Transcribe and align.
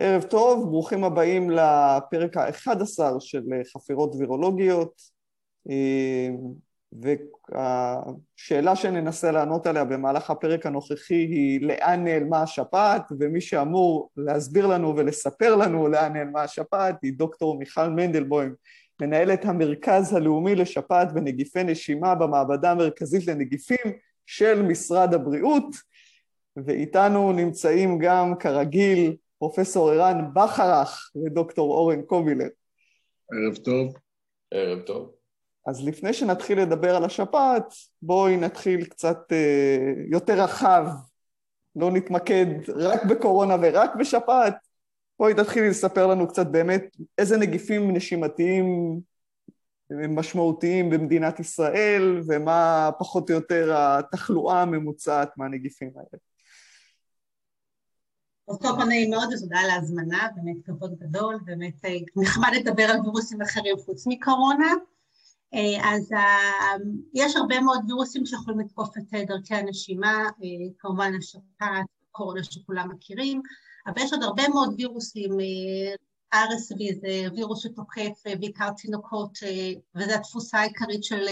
ערב 0.00 0.22
טוב, 0.22 0.68
ברוכים 0.68 1.04
הבאים 1.04 1.50
לפרק 1.50 2.36
ה-11 2.36 3.20
של 3.20 3.42
חפירות 3.72 4.14
וירולוגיות. 4.18 5.02
והשאלה 6.92 8.76
שננסה 8.76 9.30
לענות 9.30 9.66
עליה 9.66 9.84
במהלך 9.84 10.30
הפרק 10.30 10.66
הנוכחי 10.66 11.14
היא 11.14 11.60
לאן 11.60 12.04
נעלמה 12.04 12.42
השפעת? 12.42 13.02
ומי 13.18 13.40
שאמור 13.40 14.10
להסביר 14.16 14.66
לנו 14.66 14.96
ולספר 14.96 15.56
לנו 15.56 15.88
לאן 15.88 16.12
נעלמה 16.12 16.42
השפעת 16.42 16.96
היא 17.02 17.12
דוקטור 17.16 17.58
מיכל 17.58 17.88
מנדלבוים 17.88 18.54
מנהלת 19.00 19.44
המרכז 19.44 20.12
הלאומי 20.12 20.54
לשפעת 20.54 21.08
ונגיפי 21.14 21.64
נשימה 21.64 22.14
במעבדה 22.14 22.70
המרכזית 22.70 23.26
לנגיפים 23.26 23.92
של 24.26 24.62
משרד 24.62 25.14
הבריאות. 25.14 25.76
ואיתנו 26.56 27.32
נמצאים 27.32 27.98
גם 27.98 28.34
כרגיל 28.38 29.16
פרופסור 29.38 29.90
ערן 29.90 30.34
בכרך 30.34 31.10
ודוקטור 31.24 31.74
אורן 31.74 32.02
קומילר. 32.02 32.48
ערב 33.32 33.56
טוב. 33.56 33.94
ערב 34.50 34.80
טוב. 34.80 35.12
אז 35.66 35.88
לפני 35.88 36.12
שנתחיל 36.12 36.60
לדבר 36.60 36.96
על 36.96 37.04
השפעת, 37.04 37.74
בואי 38.02 38.36
נתחיל 38.36 38.84
קצת 38.84 39.18
אה, 39.32 39.92
יותר 40.10 40.42
רחב, 40.42 40.86
לא 41.76 41.90
נתמקד 41.90 42.46
רק 42.68 43.04
בקורונה 43.04 43.56
ורק 43.62 43.90
בשפעת, 43.98 44.54
בואי 45.18 45.34
תתחילי 45.34 45.68
לספר 45.68 46.06
לנו 46.06 46.28
קצת 46.28 46.46
באמת 46.46 46.96
איזה 47.18 47.36
נגיפים 47.36 47.96
נשימתיים 47.96 48.66
משמעותיים 49.90 50.90
במדינת 50.90 51.40
ישראל 51.40 52.22
ומה 52.26 52.90
פחות 52.98 53.30
או 53.30 53.34
יותר 53.34 53.74
התחלואה 53.76 54.62
הממוצעת 54.62 55.30
מהנגיפים 55.36 55.90
האלה. 55.96 56.27
אז 58.48 58.58
טוב, 58.58 58.80
נעים 58.80 59.10
מאוד, 59.10 59.28
ותודה 59.32 59.58
על 59.58 59.70
ההזמנה, 59.70 60.28
באמת 60.34 60.56
כבוד 60.64 60.94
גדול, 60.98 61.38
באמת 61.44 61.84
אה, 61.84 61.96
נחמד 62.16 62.48
לדבר 62.56 62.82
על 62.82 63.00
וירוסים 63.00 63.42
אחרים 63.42 63.76
חוץ 63.84 64.06
מקורונה. 64.06 64.72
אה, 65.54 65.94
אז 65.94 66.12
אה, 66.12 66.76
יש 67.14 67.36
הרבה 67.36 67.60
מאוד 67.60 67.80
וירוסים 67.86 68.26
שיכולים 68.26 68.60
לתקוף 68.60 68.96
את 68.98 69.14
דרכי 69.26 69.54
הנשימה, 69.54 70.28
כמובן 70.78 71.12
השפעת, 71.18 71.86
קורונה 72.10 72.44
שכולם 72.44 72.88
מכירים, 72.90 73.42
אבל 73.86 74.02
יש 74.02 74.12
עוד 74.12 74.22
הרבה 74.22 74.48
מאוד 74.48 74.74
וירוסים, 74.78 75.30
RSV 76.34 77.00
זה 77.00 77.28
וירוס 77.34 77.62
שתוקף 77.62 78.22
בעיקר 78.40 78.70
תינוקות, 78.70 79.38
וזו 79.94 80.12
התפוסה 80.12 80.58
העיקרית 80.58 81.04
של, 81.04 81.26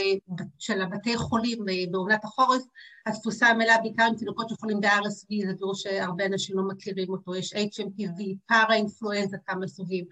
של 0.58 0.82
הבתי 0.82 1.16
חולים 1.16 1.58
בעונת 1.90 2.24
החורף. 2.24 2.62
התפוסה 3.06 3.46
המלאה 3.46 3.78
בעיקר 3.78 4.02
עם 4.02 4.16
תינוקות 4.16 4.48
שחולים 4.48 4.80
ב-RSV, 4.80 5.46
זה 5.46 5.52
וירוס 5.58 5.82
שהרבה 5.82 6.26
אנשים 6.26 6.56
לא 6.56 6.62
מכירים 6.68 7.10
אותו, 7.10 7.34
יש 7.34 7.54
HMPV, 7.54 8.22
פארה-אינפלואנזה, 8.46 9.36
כמה 9.46 9.68
סוגים. 9.68 10.04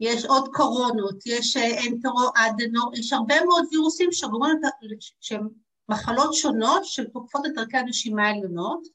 יש 0.00 0.24
עוד 0.24 0.48
קורונות, 0.52 1.26
יש 1.26 1.56
אנטרו-אדנו, 1.56 2.80
יש 2.94 3.12
הרבה 3.12 3.44
מאוד 3.44 3.64
וירוסים 3.70 4.08
שהם 5.20 5.48
מחלות 5.88 6.34
שונות 6.34 6.84
של 6.84 7.04
תוקפות 7.04 7.46
את 7.46 7.50
דרכי 7.54 7.76
הנשימה 7.76 8.26
העליונות. 8.26 8.86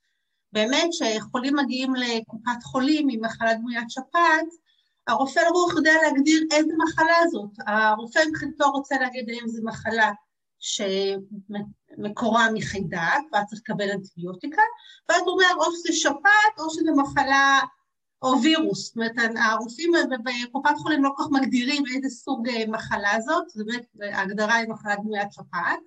באמת, 0.54 0.90
כשחולים 0.92 1.56
מגיעים 1.56 1.94
לקופת 1.96 2.64
חולים 2.64 3.08
עם 3.10 3.26
מחלה 3.26 3.54
דמוית 3.54 3.90
שפעת, 3.90 4.65
הרופא 5.08 5.40
לרוח 5.40 5.76
יודע 5.76 5.92
להגדיר 6.04 6.44
איזה 6.52 6.74
מחלה 6.78 7.28
זאת. 7.32 7.50
הרופא 7.68 8.20
מבחינתו 8.30 8.72
רוצה 8.72 8.96
להגיד 9.00 9.30
האם 9.30 9.48
זו 9.48 9.64
מחלה 9.64 10.12
שמקורה 10.60 12.52
מחיידק, 12.54 13.22
ואז 13.32 13.46
צריך 13.46 13.62
לקבל 13.62 13.92
אנטיביוטיקה, 13.92 14.62
ואז 15.10 15.22
הוא 15.22 15.30
אומר 15.30 15.66
או 15.66 15.72
שזה 15.72 15.94
שפעת 15.94 16.60
או 16.60 16.70
שזה 16.70 16.92
מחלה 16.92 17.60
או 18.22 18.42
וירוס. 18.42 18.86
זאת 18.86 18.96
אומרת, 18.96 19.12
הרופאים 19.36 19.92
בקופת 20.24 20.78
חולים 20.78 21.04
לא 21.04 21.10
כל 21.16 21.24
כך 21.24 21.30
מגדירים 21.32 21.84
איזה 21.96 22.10
סוג 22.10 22.50
אה, 22.50 22.64
מחלה 22.68 23.22
זאת, 23.22 23.50
זאת 23.50 23.68
אומרת, 23.68 23.86
ההגדרה 24.14 24.56
היא 24.56 24.70
מחלה 24.70 24.96
דמוית 24.96 25.34
שפעת. 25.34 25.80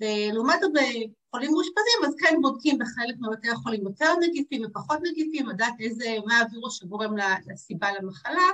ולעומת 0.00 0.60
זאת 0.60 0.72
בחולים 0.72 1.50
מאושפזים, 1.50 2.00
אז 2.06 2.14
כן 2.18 2.38
בודקים 2.42 2.78
בחלק 2.78 3.14
מבתי 3.20 3.50
החולים 3.50 3.82
יותר 3.82 4.12
נגיפים 4.20 4.62
ופחות 4.66 4.98
נגיפים, 5.02 5.48
לדעת 5.48 5.74
איזה, 5.80 6.16
מה 6.26 6.38
הווירוס 6.38 6.78
שגורם 6.78 7.14
לסיבה 7.46 7.88
למחלה, 8.00 8.48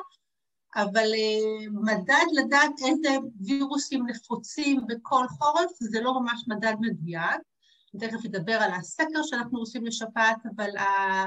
אבל 0.76 1.14
אה, 1.14 1.70
מדד 1.70 2.26
לדעת 2.32 2.72
איזה 2.86 3.08
וירוסים 3.40 4.06
נפוצים 4.06 4.80
בכל 4.86 5.24
חורף, 5.28 5.70
זה 5.80 6.00
לא 6.00 6.20
ממש 6.20 6.44
מדד 6.48 6.74
מדויק. 6.80 7.40
אני 7.94 8.08
תכף 8.08 8.24
אדבר 8.24 8.52
על 8.52 8.70
הסקר 8.72 9.22
שאנחנו 9.22 9.58
עושים 9.58 9.86
לשפעת, 9.86 10.38
אבל, 10.56 10.76
ה... 10.76 11.24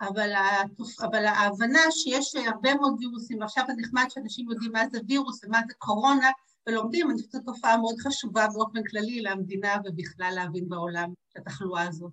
אבל, 0.00 0.32
ה... 0.32 0.62
אבל 1.02 1.26
ההבנה 1.26 1.80
שיש 1.90 2.34
הרבה 2.36 2.74
מאוד 2.74 2.94
וירוסים, 2.98 3.40
ועכשיו 3.40 3.64
זה 3.66 3.72
נחמד 3.76 4.04
שאנשים 4.08 4.50
יודעים 4.50 4.72
מה 4.72 4.88
זה 4.88 4.98
וירוס 5.08 5.44
ומה 5.44 5.60
זה 5.68 5.74
קורונה, 5.78 6.30
ולומדים, 6.68 7.10
אני 7.10 7.16
חושבת 7.16 7.30
שזו 7.30 7.52
תופעה 7.52 7.76
מאוד 7.76 7.94
חשובה 7.98 8.46
באופן 8.54 8.84
כללי 8.90 9.20
למדינה 9.20 9.76
ובכלל 9.84 10.32
להבין 10.34 10.68
בעולם 10.68 11.12
את 11.32 11.36
התחלואה 11.36 11.88
הזאת. 11.88 12.12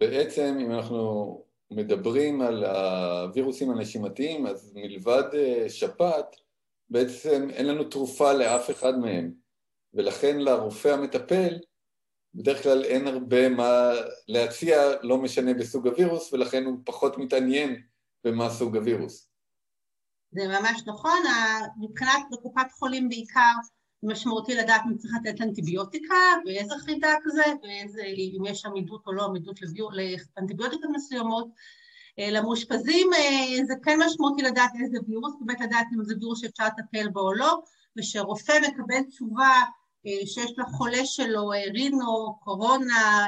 בעצם, 0.00 0.58
אם 0.60 0.72
אנחנו 0.72 1.44
מדברים 1.70 2.42
על 2.42 2.64
הווירוסים 2.64 3.70
הנשימתיים, 3.70 4.46
אז 4.46 4.72
מלבד 4.74 5.22
אה, 5.34 5.68
שפעת, 5.68 6.36
בעצם 6.90 7.50
אין 7.50 7.66
לנו 7.66 7.84
תרופה 7.84 8.32
לאף 8.32 8.70
אחד 8.70 8.98
מהם, 8.98 9.32
ולכן 9.94 10.38
לרופא 10.38 10.88
המטפל 10.88 11.58
בדרך 12.34 12.62
כלל 12.62 12.84
אין 12.84 13.06
הרבה 13.06 13.48
מה 13.48 13.90
להציע, 14.28 14.76
לא 15.02 15.18
משנה 15.18 15.54
בסוג 15.54 15.86
הווירוס, 15.86 16.32
ולכן 16.32 16.64
הוא 16.64 16.78
פחות 16.84 17.18
מתעניין 17.18 17.82
במה 18.24 18.50
סוג 18.50 18.76
הווירוס. 18.76 19.31
זה 20.32 20.48
ממש 20.48 20.82
נכון, 20.86 21.18
מבחינת 21.76 22.22
בקופת 22.32 22.72
חולים 22.72 23.08
בעיקר 23.08 23.52
משמעותי 24.02 24.54
לדעת 24.54 24.80
אם 24.86 24.96
צריך 24.96 25.14
לתת 25.22 25.40
אנטיביוטיקה 25.40 26.14
ואיזה 26.46 26.74
חידק 26.78 27.18
זה, 27.34 27.42
ואם 27.62 28.42
יש 28.46 28.66
עמידות 28.66 29.06
או 29.06 29.12
לא 29.12 29.24
עמידות 29.24 29.60
לאנטיביוטיקות 30.36 30.90
מסוימות. 30.94 31.48
אה, 32.18 32.30
למאושפזים 32.30 33.10
אה, 33.12 33.64
זה 33.66 33.74
כן 33.84 33.98
משמעותי 34.06 34.42
לדעת 34.42 34.70
איזה 34.82 34.98
וירוס, 35.08 35.34
באמת 35.40 35.60
לדעת 35.60 35.86
אם 35.96 36.04
זה 36.04 36.14
וירוס 36.20 36.40
שאפשר 36.40 36.64
לטפל 36.66 37.08
בו 37.08 37.20
או 37.20 37.32
לא, 37.32 37.60
ושרופא 37.98 38.52
מקבל 38.68 39.02
תשובה 39.08 39.52
אה, 40.06 40.26
שיש 40.26 40.52
לחולה 40.58 41.04
שלו 41.04 41.48
רינו, 41.48 42.38
קורונה, 42.40 43.26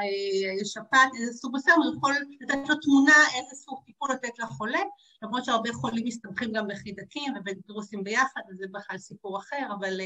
שפעת, 0.65 1.09
איזה 1.21 1.33
סוג 1.33 1.57
מסוים, 1.57 1.83
הוא 1.83 1.95
יכול 1.97 2.15
לתת 2.41 2.69
לו 2.69 2.75
תמונה 2.83 3.17
איזה 3.35 3.57
סוג 3.57 3.79
טיפול 3.87 4.11
לתת 4.13 4.39
לחולה, 4.39 4.83
למרות 5.25 5.45
שהרבה 5.45 5.73
חולים 5.73 6.05
מסתמכים 6.07 6.53
גם 6.53 6.69
בחידקים 6.69 7.33
ובווירוסים 7.37 8.05
ביחד, 8.05 8.41
אז 8.51 8.57
זה 8.57 8.65
בכלל 8.73 8.99
סיפור 8.99 9.39
אחר, 9.39 9.67
אבל 9.79 10.01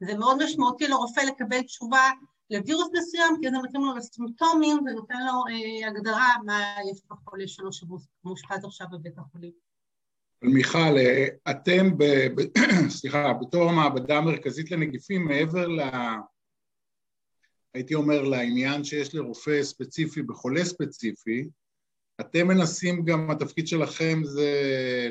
זה 0.00 0.14
מאוד 0.18 0.44
משמעותי 0.44 0.88
לרופא 0.88 1.20
לקבל 1.20 1.62
תשובה 1.62 2.10
לווירוס 2.50 2.88
מסוים, 2.92 3.36
כי 3.42 3.50
זה 3.50 3.56
מתאים 3.62 3.82
לו 3.84 3.96
לסימפטומים 3.96 4.76
ונותן 4.78 5.18
לו 5.26 5.44
אה, 5.48 5.88
הגדרה 5.88 6.28
מה 6.44 6.74
יש 6.92 7.00
בחולה 7.10 7.48
שלו 7.48 7.70
שמאושפז 7.72 8.64
עכשיו 8.64 8.86
בבית 8.92 9.18
החולים. 9.18 9.52
מיכל, 10.42 10.96
אה, 10.98 11.26
אתם, 11.50 11.98
ב, 11.98 12.04
סליחה, 12.98 13.32
בתור 13.32 13.70
המעבדה 13.70 14.18
המרכזית 14.18 14.70
לנגיפים, 14.70 15.24
מעבר 15.24 15.68
ל... 15.68 15.80
הייתי 17.74 17.94
אומר 17.94 18.22
לעניין 18.22 18.84
שיש 18.84 19.14
לרופא 19.14 19.62
ספציפי 19.62 20.22
בחולה 20.22 20.64
ספציפי, 20.64 21.48
אתם 22.20 22.48
מנסים 22.48 23.04
גם, 23.04 23.30
התפקיד 23.30 23.68
שלכם 23.68 24.20
זה 24.24 24.50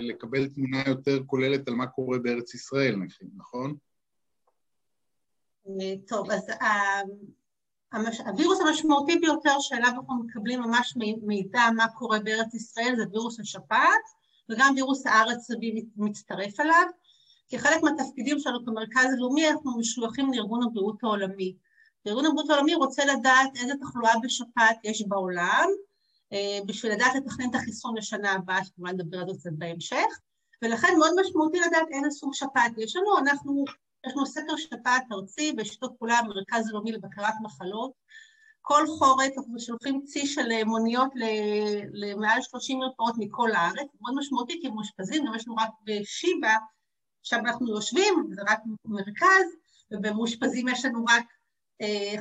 לקבל 0.02 0.48
תמונה 0.48 0.84
יותר 0.88 1.20
כוללת 1.26 1.68
על 1.68 1.74
מה 1.74 1.88
קורה 1.88 2.20
בארץ 2.20 2.54
ישראל, 2.54 2.96
נכון? 3.38 3.76
אה, 5.68 5.94
טוב, 6.08 6.32
אז 6.32 6.50
אה, 6.50 7.02
הווירוס 8.26 8.60
המשמעותי 8.62 9.20
ביותר 9.20 9.60
שאליו 9.60 9.90
אנחנו 9.90 10.24
מקבלים 10.24 10.62
ממש 10.62 10.98
מידע 11.22 11.62
מה 11.76 11.88
קורה 11.88 12.20
בארץ 12.20 12.54
ישראל 12.54 12.94
זה 12.96 13.04
וירוס 13.12 13.40
השפעת, 13.40 14.02
וגם 14.50 14.74
וירוס 14.76 15.06
הארץ 15.08 15.48
מצטרף 15.98 16.60
אליו. 16.60 16.88
כחלק 17.50 17.84
מהתפקידים 17.84 18.40
שלנו 18.40 18.66
כמרכז 18.66 19.14
הלאומי 19.14 19.50
אנחנו 19.50 19.80
משוייכים 19.80 20.34
לארגון 20.34 20.64
הבריאות 20.64 21.04
העולמי. 21.04 21.56
ארגון 22.08 22.26
הבריאות 22.26 22.50
העולמי 22.50 22.76
רוצה 22.76 23.06
לדעת 23.06 23.50
איזה 23.62 23.74
תחלואה 23.82 24.14
בשפעת 24.24 24.78
יש 24.84 25.04
בעולם, 25.08 25.68
בשביל 26.66 26.92
לדעת 26.92 27.16
לתכנן 27.16 27.50
את 27.50 27.56
החיסון 27.56 27.98
לשנה 27.98 28.32
הבאה, 28.32 28.66
שכמובן 28.66 28.92
נדבר 28.92 29.20
על 29.20 29.34
זה 29.34 29.50
בהמשך, 29.54 30.20
ולכן 30.62 30.88
מאוד 30.98 31.12
משמעותי 31.22 31.60
לדעת 31.60 31.88
איזה 31.92 32.10
סוג 32.10 32.34
שפעת 32.34 32.72
יש 32.78 32.96
לנו. 32.96 33.18
אנחנו, 33.18 33.66
יש 34.08 34.14
לנו 34.14 34.26
סקר 34.26 34.56
שפעת 34.58 35.04
ארצי 35.12 35.52
בשיתוף 35.52 35.92
פעולה 36.00 36.20
המרכז 36.20 36.70
הלאומי 36.70 36.92
לבקרת 36.92 37.34
מחלות. 37.42 37.92
כל 38.62 38.88
חורף 38.88 39.38
אנחנו 39.38 39.60
שולחים 39.60 40.02
צי 40.06 40.28
של 40.28 40.52
אה, 40.52 40.66
מוניות 40.66 41.10
למעל 41.94 42.42
30 42.42 42.80
מרפאות 42.80 43.16
מכל 43.18 43.52
הארץ, 43.52 43.88
מאוד 44.02 44.14
משמעותי 44.18 44.60
כי 44.62 44.68
הם 44.68 44.74
מאושפזים, 44.74 45.26
גם 45.26 45.36
יש 45.36 45.48
לנו 45.48 45.56
רק 45.56 45.70
בשיבא, 45.84 46.56
שם 47.24 47.40
אנחנו 47.46 47.70
יושבים, 47.70 48.14
זה 48.32 48.42
רק 48.48 48.60
מרכז, 48.86 49.48
ובמאושפזים 49.92 50.68
יש 50.68 50.86
לנו 50.86 51.06
רק 51.06 51.24
אה, 51.24 51.41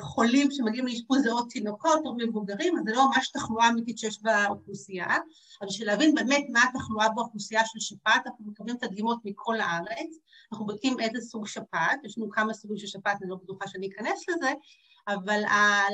חולים 0.00 0.50
שמגיעים 0.50 0.86
לאשפוז 0.86 1.22
זה 1.22 1.32
או 1.32 1.42
תינוקות 1.42 2.00
או 2.04 2.14
מבוגרים, 2.18 2.78
אז 2.78 2.84
זה 2.84 2.92
לא 2.92 3.06
ממש 3.06 3.30
תחלואה 3.30 3.68
אמיתית 3.68 3.98
שיש 3.98 4.22
באוכלוסייה. 4.22 5.16
אז 5.62 5.68
בשביל 5.68 5.88
להבין 5.88 6.14
באמת 6.14 6.44
מה 6.52 6.60
התחלואה 6.62 7.08
באוכלוסייה 7.08 7.62
של 7.64 7.80
שפעת, 7.80 8.26
אנחנו 8.26 8.44
מקבלים 8.46 8.76
את 8.76 8.82
הדגימות 8.82 9.18
מכל 9.24 9.60
הארץ, 9.60 10.18
אנחנו 10.52 10.66
בודקים 10.66 11.00
איזה 11.00 11.20
סוג 11.20 11.46
שפעת, 11.46 12.04
יש 12.04 12.18
לנו 12.18 12.30
כמה 12.30 12.54
סוגים 12.54 12.78
של 12.78 12.86
שפעת, 12.86 13.22
אני 13.22 13.30
לא 13.30 13.36
בטוחה 13.36 13.68
שאני 13.68 13.88
אכנס 13.88 14.28
לזה, 14.28 14.52
אבל 15.08 15.42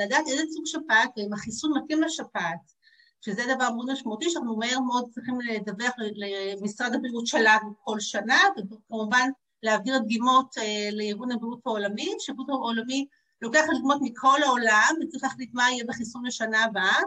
לדעת 0.04 0.24
איזה 0.28 0.42
סוג 0.54 0.66
שפעת, 0.66 1.10
ואם 1.16 1.32
החיסון 1.32 1.72
מתאים 1.78 2.02
לשפעת, 2.02 2.72
שזה 3.20 3.42
דבר 3.54 3.70
מאוד 3.70 3.92
משמעותי, 3.92 4.30
שאנחנו 4.30 4.56
מהר 4.56 4.80
מאוד 4.80 5.04
צריכים 5.10 5.38
לדווח 5.40 5.92
למשרד 5.98 6.94
הבריאות 6.94 7.26
שלנו 7.26 7.74
כל 7.84 8.00
שנה, 8.00 8.38
וכמובן 8.56 9.28
להעביר 9.62 9.98
דגימות 9.98 10.58
אה, 10.58 10.88
לארגון 10.92 11.32
הבריאות 11.32 11.60
העולמי, 11.66 12.14
שארגון 12.18 12.50
העולמי 12.50 13.06
לוקח 13.42 13.64
דגימות 13.70 13.98
מכל 14.00 14.42
העולם 14.42 14.94
וצריך 15.02 15.24
להחליט 15.24 15.50
מה 15.54 15.70
יהיה 15.70 15.84
בחיסון 15.88 16.26
לשנה 16.26 16.64
הבאה, 16.64 17.00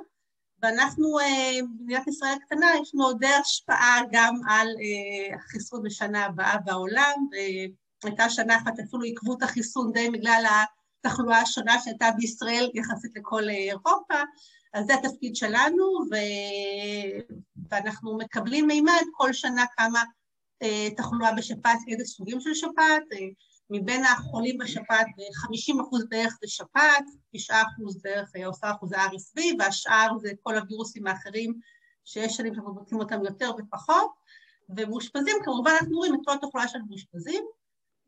ואנחנו, 0.62 1.20
אה, 1.20 1.60
במדינת 1.62 2.08
ישראל 2.08 2.34
הקטנה, 2.44 2.68
יש 2.82 2.92
לנו 2.96 3.04
עוד 3.04 3.24
השפעה 3.24 4.00
גם 4.12 4.36
על 4.50 4.68
אה, 4.68 5.36
החיסון 5.36 5.84
בשנה 5.84 6.26
הבאה 6.26 6.58
בעולם, 6.58 7.28
והייתה 8.04 8.30
שנה 8.30 8.58
אחת 8.58 8.74
אפילו 8.80 9.04
עיכבו 9.04 9.38
את 9.38 9.44
החיסון 9.44 9.92
די 9.92 10.10
בגלל 10.10 10.46
התחלואה 11.06 11.42
השונה 11.42 11.80
שהייתה 11.80 12.12
בישראל 12.18 12.70
יחסית 12.74 13.12
לכל 13.16 13.50
אירופה, 13.50 14.16
אז 14.74 14.86
זה 14.86 14.94
התפקיד 14.94 15.36
שלנו, 15.36 15.84
ו... 16.12 16.16
ואנחנו 17.72 18.18
מקבלים 18.18 18.68
מימד 18.68 19.04
כל 19.12 19.34
שנה 19.34 19.66
כמה 19.78 20.04
אה, 20.62 20.88
תחלואה 20.98 21.34
בשפעת, 21.34 21.80
איזה 21.88 22.06
סוגים 22.06 22.40
של 22.42 22.54
שפעת, 22.54 23.04
אה, 23.14 23.18
מבין 23.70 24.04
החולים 24.06 24.58
בשפעת, 24.58 25.08
50 25.34 25.80
אחוז 25.80 26.06
בערך 26.10 26.38
זה 26.42 26.48
שפעת, 26.48 27.04
9 27.34 27.56
אחוז 27.62 28.02
בערך, 28.02 28.30
10 28.36 28.68
אה, 28.68 28.72
אחוז 28.72 28.90
זה 28.90 28.96
RSV, 29.06 29.42
והשאר 29.60 30.18
זה 30.22 30.32
כל 30.44 30.58
הווירוסים 30.58 31.08
האחרים 31.08 31.60
שיש 32.06 32.38
שנים 32.38 32.54
שאנחנו 32.54 32.74
בודקים 32.74 33.00
אותם 33.00 33.26
יותר 33.26 33.52
ופחות, 33.58 34.12
ומאושפזים, 34.70 35.36
כמובן 35.44 35.72
אנחנו 35.82 35.98
רואים 35.98 36.16
את 36.16 36.20
כל 36.26 36.34
התחלואה 36.34 36.68
של 36.68 36.80
מאושפזים, 36.90 37.44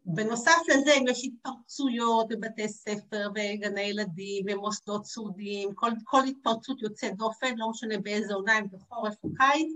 בנוסף 0.06 0.62
לזה, 0.68 0.94
אם 0.94 1.06
יש 1.10 1.24
התפרצויות 1.26 2.28
בבתי 2.30 2.70
ספר 2.70 3.30
וגני 3.36 3.82
ילדים 3.82 4.46
ומוסדות 4.48 5.06
סעודיים, 5.06 5.74
כל, 5.74 5.92
כל 6.04 6.24
התפרצות 6.24 6.82
יוצאת 6.82 7.16
דופן, 7.16 7.58
לא 7.58 7.70
משנה 7.70 7.98
באיזה 7.98 8.34
עונה, 8.34 8.60
אם 8.60 8.66
בחורף 8.72 9.16
או 9.24 9.30
קיץ, 9.38 9.68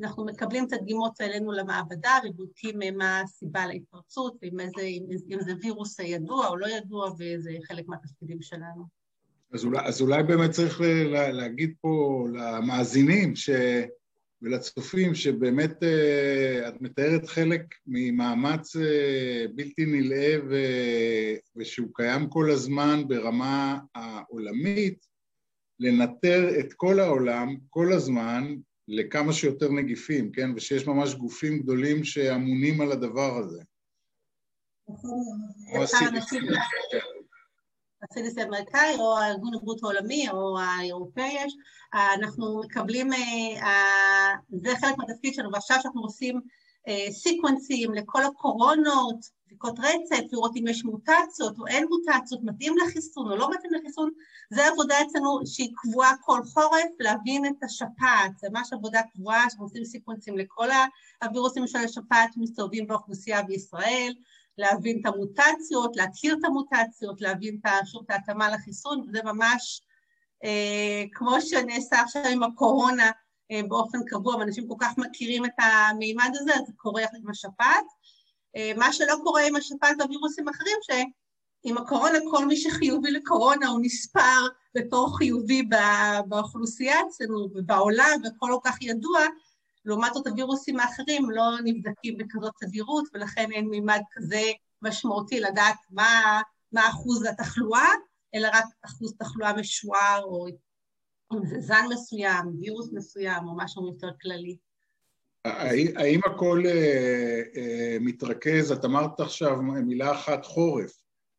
אנחנו 0.00 0.24
מקבלים 0.24 0.64
את 0.64 0.72
הדגימות 0.72 1.20
אלינו 1.20 1.52
למעבדה 1.52 2.18
ובודקים 2.28 2.78
מה 2.96 3.20
הסיבה 3.20 3.66
להתפרצות, 3.66 4.36
ואם 4.42 4.60
איזה, 4.60 4.82
אם 5.30 5.40
זה 5.40 5.52
וירוס 5.62 5.98
ידוע 5.98 6.48
או 6.48 6.56
לא 6.56 6.66
ידוע, 6.66 7.10
וזה 7.18 7.50
חלק 7.68 7.88
מהתפקידים 7.88 8.42
שלנו. 8.42 8.84
אז 9.52 9.64
אולי, 9.64 9.78
אז 9.84 10.00
אולי 10.00 10.22
באמת 10.22 10.50
צריך 10.50 10.80
להגיד 11.32 11.74
פה 11.80 12.24
למאזינים 12.32 13.36
ש... 13.36 13.50
ולצופים 14.42 15.14
שבאמת 15.14 15.82
אה, 15.82 16.68
את 16.68 16.82
מתארת 16.82 17.26
חלק 17.26 17.62
ממאמץ 17.86 18.76
אה, 18.76 19.44
בלתי 19.54 19.84
נלאה 19.86 20.36
ו... 20.50 20.54
ושהוא 21.56 21.88
קיים 21.94 22.28
כל 22.28 22.50
הזמן 22.50 23.02
ברמה 23.08 23.78
העולמית, 23.94 25.06
לנטר 25.80 26.60
את 26.60 26.72
כל 26.72 27.00
העולם 27.00 27.56
כל 27.70 27.92
הזמן 27.92 28.54
לכמה 28.88 29.32
שיותר 29.32 29.68
נגיפים, 29.68 30.32
כן? 30.32 30.50
ושיש 30.56 30.86
ממש 30.86 31.14
גופים 31.14 31.58
גדולים 31.58 32.04
שאמונים 32.04 32.80
על 32.80 32.92
הדבר 32.92 33.38
הזה. 33.38 33.62
ה-CDC 38.02 38.40
האמריקאי 38.40 38.94
או 38.98 39.18
הארגון 39.18 39.54
הבריאות 39.54 39.82
העולמי 39.82 40.30
או 40.30 40.58
האירופאי 40.58 41.36
יש, 41.44 41.56
אנחנו 41.94 42.60
מקבלים, 42.64 43.12
אה, 43.12 44.34
זה 44.62 44.74
חלק 44.80 44.98
מהתפקיד 44.98 45.34
שלנו, 45.34 45.52
ועכשיו 45.52 45.76
שאנחנו 45.82 46.02
עושים 46.02 46.40
sequenceים 47.10 47.94
אה, 47.94 48.00
לכל 48.00 48.24
הקורונות, 48.24 49.35
בדיקות 49.56 49.78
רצף, 49.78 50.32
לראות 50.32 50.56
אם 50.56 50.68
יש 50.68 50.84
מוטציות 50.84 51.58
או 51.58 51.66
אין 51.66 51.86
מוטציות, 51.90 52.40
מתאים 52.44 52.74
לחיסון 52.78 53.30
או 53.30 53.36
לא 53.36 53.50
מתאים 53.50 53.72
לחיסון, 53.72 54.10
זה 54.50 54.66
עבודה 54.66 54.94
אצלנו 55.02 55.40
שהיא 55.46 55.72
קבועה 55.76 56.12
כל 56.20 56.40
חורף, 56.44 56.90
להבין 57.00 57.46
את 57.46 57.62
השפעת, 57.62 58.38
זה 58.38 58.48
ממש 58.50 58.72
עבודה 58.72 59.00
קבועה, 59.12 59.40
שאנחנו 59.40 59.64
עושים 59.64 59.84
sequenceים 59.84 60.38
לכל 60.38 60.68
הווירוסים 61.22 61.66
של 61.66 61.78
השפעת 61.78 62.32
שמסתובבים 62.34 62.86
באוכלוסייה 62.86 63.42
בישראל, 63.42 64.14
להבין 64.58 65.00
את 65.00 65.06
המוטציות, 65.06 65.96
להכיר 65.96 66.36
את 66.40 66.44
המוטציות, 66.44 67.20
להבין 67.20 67.60
את 67.64 68.10
ההתאמה 68.10 68.50
לחיסון, 68.50 69.00
וזה 69.00 69.20
ממש 69.24 69.82
אה, 70.44 71.04
כמו 71.12 71.40
שנעשה 71.40 72.00
עכשיו 72.00 72.22
עם 72.32 72.42
הקורונה 72.42 73.10
אה, 73.50 73.60
באופן 73.68 73.98
קבוע, 74.06 74.36
ואנשים 74.36 74.68
כל 74.68 74.74
כך 74.78 74.98
מכירים 74.98 75.44
את 75.44 75.54
המימד 75.58 76.30
הזה, 76.34 76.54
אז 76.54 76.66
זה 76.66 76.72
קורה 76.76 77.02
עם 77.22 77.30
השפעת. 77.30 77.95
אה, 78.56 78.72
מה 78.76 78.92
שלא 78.92 79.14
קורה 79.22 79.46
עם 79.46 79.56
השפעת 79.56 79.96
והווירוסים 79.98 80.48
אחרים, 80.48 80.76
שעם 80.82 81.78
הקורונה, 81.78 82.18
כל 82.30 82.46
מי 82.46 82.56
שחיובי 82.56 83.10
לקורונה 83.10 83.68
הוא 83.68 83.80
נספר 83.82 84.46
בתור 84.74 85.18
חיובי 85.18 85.68
באוכלוסייה 86.28 86.96
אצלנו 87.08 87.48
ובעולם, 87.54 88.20
וכל 88.24 88.58
כך 88.64 88.82
ידוע, 88.82 89.20
לעומת 89.84 90.14
זאת 90.14 90.26
הווירוסים 90.26 90.80
האחרים 90.80 91.30
לא 91.30 91.42
נבדקים 91.64 92.16
בכזאת 92.16 92.52
תדירות, 92.60 93.04
ולכן 93.14 93.52
אין 93.52 93.68
מימד 93.68 94.00
כזה 94.12 94.42
משמעותי 94.82 95.40
לדעת 95.40 95.76
מה, 95.90 96.40
מה 96.72 96.88
אחוז 96.88 97.24
התחלואה, 97.24 97.88
אלא 98.34 98.48
רק 98.52 98.64
אחוז 98.84 99.14
תחלואה 99.18 99.52
משוער, 99.52 100.22
או 100.24 100.46
אם 101.32 101.46
זה 101.46 101.60
זן 101.60 101.84
מסוים, 101.90 102.56
וירוס 102.60 102.88
מסוים, 102.92 103.48
או 103.48 103.56
משהו 103.56 103.86
יותר 103.86 104.10
כללי. 104.22 104.56
האם 105.96 106.20
הכל 106.26 106.62
אה, 106.66 107.42
אה, 107.56 107.96
מתרכז, 108.00 108.72
את 108.72 108.84
אמרת 108.84 109.20
עכשיו 109.20 109.56
מילה 109.62 110.12
אחת, 110.12 110.44
חורף. 110.44 110.92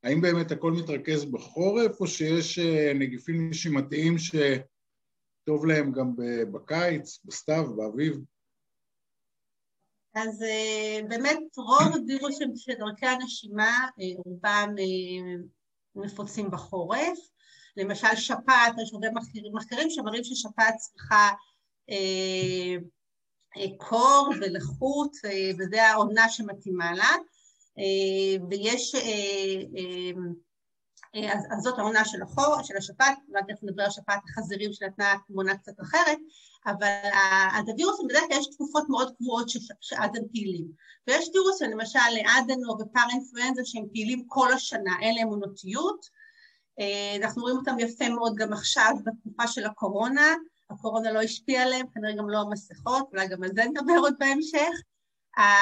האם 0.04 0.22
באמת 0.22 0.52
הכל 0.52 0.72
מתרכז 0.72 1.26
בחורף, 1.26 2.00
או 2.02 2.08
שיש 2.08 2.60
אה, 2.60 2.92
נגיפים 2.96 3.50
נשימתיים 3.50 4.16
שטוב 4.18 5.66
להם 5.66 5.92
גם 5.92 6.14
בקיץ, 6.52 7.20
בסתיו, 7.26 7.76
באביב? 7.76 8.18
אז 10.16 10.44
באמת 11.10 11.40
רוב 11.58 11.96
הווירוסים 11.96 12.52
של 12.56 12.74
דרכי 12.74 13.06
הנשימה, 13.06 13.88
רובם 14.26 14.76
נפוצים 15.96 16.52
בחורף. 16.52 17.18
למשל 17.78 18.16
שפעת, 18.16 18.76
יש 18.84 18.94
הרבה 18.94 19.08
מחקרים 19.54 19.90
שמראים 19.90 20.24
ששפעת 20.24 20.76
צריכה 20.76 21.30
קור 23.78 24.30
ולחות, 24.42 25.12
uh, 25.16 25.56
וזה 25.60 25.84
העונה 25.84 26.30
שמתאימה 26.30 26.94
לה. 26.94 27.12
Uh, 27.80 28.44
ויש 28.50 28.96
אה, 31.16 31.34
אז, 31.34 31.44
אז 31.52 31.64
זאת 31.64 31.80
העונה 31.80 32.06
של 32.06 32.22
החור, 32.22 32.64
של 32.64 32.78
השפעת, 32.78 33.18
ואל 33.34 33.42
תכף 33.42 33.64
נדבר 33.64 33.84
על 33.84 33.90
שפעת 33.90 34.20
החזירים 34.30 34.74
שנתנה 34.74 35.14
תמונה 35.28 35.58
קצת 35.58 35.82
אחרת, 35.82 36.18
אבל 36.66 37.10
אז 37.54 37.70
הווירוסים 37.70 38.08
בדרך 38.08 38.24
כלל 38.28 38.38
יש 38.38 38.48
תקופות 38.48 38.90
מאוד 38.90 39.16
קבועות 39.18 39.50
שאז 39.82 40.10
הם 40.16 40.24
פעילים. 40.32 40.68
ויש 41.08 41.30
וירוסים, 41.34 41.72
למשל 41.72 42.00
לאדנו 42.16 42.78
ופארנפלואנזה 42.80 43.62
שהם 43.66 43.86
פעילים 43.94 44.24
כל 44.28 44.54
השנה, 44.54 44.92
אין 45.02 45.16
להם. 45.16 45.30
אה, 46.80 47.16
אנחנו 47.16 47.42
רואים 47.42 47.58
אותם 47.58 47.80
יפה 47.80 48.10
מאוד 48.10 48.36
גם 48.36 48.54
עכשיו 48.54 48.92
בתקופה 49.04 49.48
של 49.48 49.66
הקורונה, 49.66 50.36
הקורונה 50.70 51.12
לא 51.12 51.22
השפיעה 51.22 51.64
עליהם, 51.64 51.88
כנראה 51.94 52.16
גם 52.16 52.30
לא 52.30 52.38
המסכות, 52.40 53.10
אולי 53.12 53.28
גם 53.28 53.44
על 53.44 53.50
זה 53.56 53.64
נדבר 53.66 54.00
עוד 54.00 54.14
בהמשך. 54.20 54.72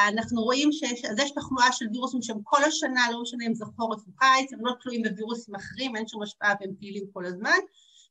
אנחנו 0.08 0.42
רואים 0.42 0.72
שיש, 0.72 1.06
אז 1.06 1.20
יש 1.20 1.32
תחלואה 1.32 1.72
של 1.72 1.86
וירוסים 1.92 2.22
שהם 2.22 2.38
כל 2.44 2.64
השנה, 2.64 3.12
לא 3.12 3.22
משנה 3.22 3.46
אם 3.46 3.54
זה 3.54 3.66
חורף 3.66 4.00
או 4.08 4.12
קיץ, 4.16 4.54
הם 4.54 4.66
לא 4.66 4.72
תלויים 4.82 5.04
בווירוסים 5.04 5.56
אחרים, 5.56 5.96
אין 5.96 6.08
שום 6.08 6.24
השפעה 6.24 6.54
והם 6.60 6.72
פעילים 6.80 7.04
כל 7.14 7.26
הזמן, 7.26 7.58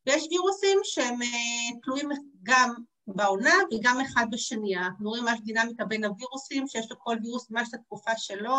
ויש 0.07 0.27
וירוסים 0.31 0.79
שהם 0.83 1.23
uh, 1.23 1.77
תלויים 1.83 2.09
גם 2.43 2.75
בעונה 3.07 3.55
וגם 3.73 4.01
אחד 4.01 4.27
בשני. 4.31 4.77
אנחנו 4.77 5.09
רואים 5.09 5.25
ממש 5.25 5.41
דינמיקה 5.45 5.85
בין 5.85 6.05
הווירוסים, 6.05 6.69
שיש 6.69 6.93
לכל 6.93 7.17
וירוס 7.23 7.51
ממש 7.51 7.69
את 7.69 7.75
התקופה 7.75 8.11
שלו, 8.17 8.55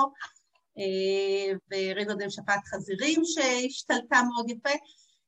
uh, 0.77 1.57
וראינו 1.71 2.11
את 2.11 2.17
זה 2.17 2.23
עם 2.23 2.29
שפעת 2.29 2.65
חזירים 2.65 3.21
שהשתלטה 3.25 4.21
מאוד 4.21 4.49
יפה. 4.49 4.69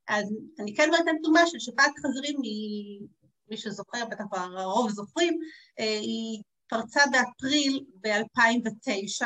אז 0.08 0.26
אני 0.60 0.76
כן 0.76 0.90
אתן 1.04 1.16
דוגמה 1.24 1.48
של 1.48 1.60
שפעת 1.60 1.92
חזירים, 2.06 2.42
היא, 2.44 3.00
מי 3.50 3.58
שזוכר, 3.58 4.06
בטח 4.06 4.24
הרוב 4.32 4.90
זוכרים, 4.90 5.40
uh, 5.80 5.84
היא 5.84 6.42
פרצה 6.68 7.02
באפריל 7.12 7.86
ב-2009, 8.02 9.26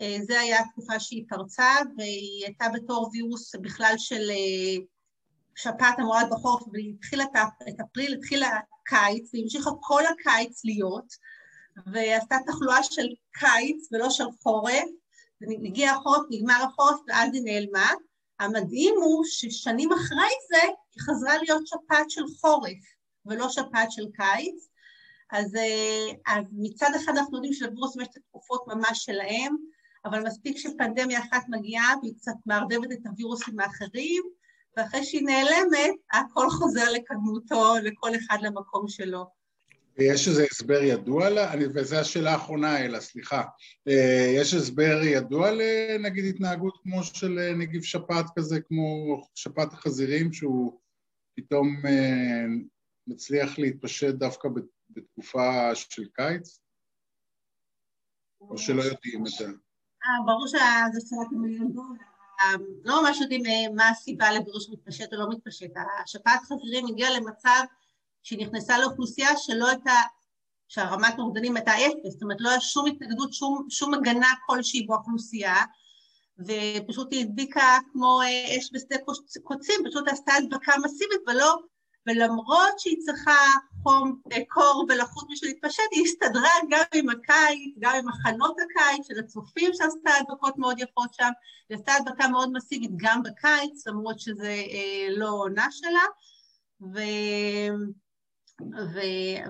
אה, 0.00 0.18
זה 0.22 0.40
היה 0.40 0.60
התקופה 0.60 1.00
שהיא 1.00 1.24
פרצה, 1.28 1.74
והיא 1.96 2.44
הייתה 2.44 2.66
בתור 2.74 3.10
וירוס 3.12 3.54
בכלל 3.54 3.94
של 3.96 4.30
אה, 4.30 4.84
שפעת 5.56 5.98
המועד 5.98 6.26
בחורף, 6.30 6.62
והיא 6.72 6.94
התחילה 6.94 7.24
את 7.68 7.80
אפריל, 7.80 8.14
התחילה 8.14 8.60
קיץ, 8.84 9.30
והיא 9.32 9.42
המשיכה 9.42 9.70
כל 9.80 10.02
הקיץ 10.06 10.64
להיות, 10.64 11.14
ועשתה 11.86 12.36
תחלואה 12.46 12.82
של 12.82 13.06
קיץ 13.32 13.88
ולא 13.92 14.10
של 14.10 14.24
חורף, 14.42 14.88
הגיע 15.66 15.92
החורף, 15.92 16.22
נגמר 16.30 16.64
החורף, 16.68 17.00
ואז 17.08 17.34
היא 17.34 17.42
נעלמה, 17.44 17.92
המדהים 18.40 18.94
הוא 18.96 19.24
ששנים 19.24 19.92
אחרי 19.92 20.30
זה 20.48 20.62
היא 20.62 21.02
חזרה 21.02 21.38
להיות 21.38 21.66
שפעת 21.66 22.10
של 22.10 22.22
חורף 22.40 22.84
ולא 23.26 23.48
שפעת 23.48 23.92
של 23.92 24.06
קיץ, 24.16 24.68
אז, 25.30 25.56
אה, 25.56 26.34
אז 26.34 26.44
מצד 26.52 26.90
אחד 26.96 27.12
אנחנו 27.16 27.36
יודעים 27.36 27.52
שלווירוסים 27.52 28.02
יש 28.02 28.08
את 28.08 28.16
התקופות 28.16 28.64
ממש 28.66 29.04
שלהם, 29.04 29.56
אבל 30.04 30.26
מספיק 30.26 30.58
שפנדמיה 30.58 31.20
אחת 31.20 31.42
מגיעה 31.48 31.94
והיא 32.02 32.14
קצת 32.14 32.32
מערבבת 32.46 32.92
את 32.92 33.06
הווירוסים 33.06 33.60
האחרים, 33.60 34.22
ואחרי 34.76 35.04
שהיא 35.04 35.22
נעלמת, 35.26 35.94
הכל 36.12 36.50
חוזר 36.50 36.92
לקדמותו, 36.92 37.74
לכל 37.82 38.10
אחד 38.14 38.38
למקום 38.42 38.88
שלו. 38.88 39.37
ויש 39.98 40.28
איזה 40.28 40.44
הסבר 40.50 40.82
ידוע 40.82 41.30
לה, 41.30 41.52
וזו 41.74 41.96
השאלה 41.96 42.32
האחרונה, 42.32 42.78
אלה, 42.78 43.00
סליחה. 43.00 43.42
אה, 43.88 44.32
יש 44.36 44.54
הסבר 44.54 45.00
ידוע 45.02 45.50
לנגיד 45.50 46.24
התנהגות 46.34 46.78
כמו 46.82 47.04
של 47.04 47.38
אה, 47.38 47.54
נגיף 47.54 47.84
שפעת 47.84 48.26
כזה, 48.36 48.60
כמו 48.60 49.16
שפעת 49.34 49.72
החזירים, 49.72 50.32
שהוא 50.32 50.80
פתאום 51.36 51.86
אה, 51.86 52.44
מצליח 53.06 53.58
להתפשט 53.58 54.14
דווקא 54.14 54.48
בתקופה 54.90 55.74
של 55.74 56.04
קיץ? 56.12 56.60
או 58.40 58.58
שלא 58.58 58.82
יודעים 58.82 59.26
את 59.26 59.32
זה? 59.38 59.46
ברור 60.26 60.46
שזה 60.46 60.58
שאלת 61.08 61.32
המיליון 61.32 61.72
דולר. 61.72 62.08
לא 62.84 63.02
ממש 63.02 63.20
יודעים 63.20 63.42
מה 63.74 63.88
הסיבה 63.88 64.32
לווירוס 64.32 64.66
שמתפשט 64.66 65.12
או 65.12 65.18
לא 65.18 65.30
מתפשט. 65.30 65.70
השפעת 66.02 66.40
חזירים 66.42 66.86
הגיעה 66.86 67.10
למצב 67.10 67.62
שהיא 68.28 68.46
נכנסה 68.46 68.78
לאוכלוסייה 68.78 69.36
שלא 69.36 69.68
הייתה, 69.68 69.94
שהרמת 70.68 71.14
נוגדנים 71.18 71.56
הייתה 71.56 71.72
אפס, 71.72 72.12
זאת 72.12 72.22
אומרת 72.22 72.36
לא 72.40 72.50
היה 72.50 72.60
שום 72.60 72.86
התנגדות, 72.86 73.32
שום, 73.32 73.66
שום 73.70 73.94
הגנה 73.94 74.28
כלשהי 74.46 74.86
באוכלוסייה, 74.86 75.56
ופשוט 76.38 77.12
היא 77.12 77.20
הדביקה 77.20 77.78
כמו 77.92 78.20
אה, 78.22 78.58
אש 78.58 78.70
בשדה 78.72 78.96
קוצים, 79.42 79.80
פשוט 79.90 80.08
עשתה 80.08 80.32
הדבקה 80.34 80.72
מסיבית, 80.84 81.20
ולא, 81.26 81.56
ולמרות 82.06 82.78
שהיא 82.78 82.96
צריכה 83.00 83.38
חום, 83.82 84.20
אה, 84.32 84.38
קור 84.48 84.86
ולחות 84.88 85.28
בשביל 85.30 85.50
להתפשט, 85.50 85.82
היא 85.90 86.04
הסתדרה 86.04 86.50
גם 86.70 86.84
עם 86.94 87.08
הקיץ, 87.10 87.74
גם 87.78 87.94
עם 87.96 88.08
מחנות 88.08 88.56
הקיץ 88.60 89.06
של 89.08 89.18
הצופים 89.18 89.70
שעשתה 89.74 90.10
הדבקות 90.20 90.58
מאוד 90.58 90.78
יפות 90.80 91.14
שם, 91.14 91.30
היא 91.68 91.78
עשתה 91.78 91.92
הדבקה 91.94 92.28
מאוד 92.28 92.52
מסיבית 92.52 92.90
גם 92.96 93.22
בקיץ, 93.22 93.86
למרות 93.86 94.20
שזה 94.20 94.62
אה, 94.72 95.06
לא 95.10 95.28
עונה 95.28 95.66
שלה, 95.70 96.04
ו... 96.94 96.98
ו... 98.60 99.00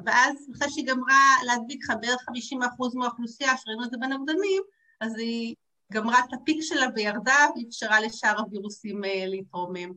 ואז 0.06 0.48
אחרי 0.56 0.70
שהיא 0.70 0.86
גמרה 0.86 1.20
להדביק 1.46 1.84
לך 1.84 1.96
בערך 2.00 2.20
50% 2.52 2.54
מהאוכלוסייה, 2.94 3.56
שראינו 3.56 3.84
את 3.84 3.90
זה 3.90 3.96
בנוגדנים, 4.00 4.62
אז 5.00 5.18
היא 5.18 5.54
גמרה 5.92 6.18
את 6.18 6.34
הפיק 6.34 6.58
שלה 6.60 6.86
וירדה 6.94 7.46
ואפשרה 7.56 8.00
לשאר 8.00 8.38
הווירוסים 8.38 9.04
אה, 9.04 9.24
להתרומם. 9.26 9.92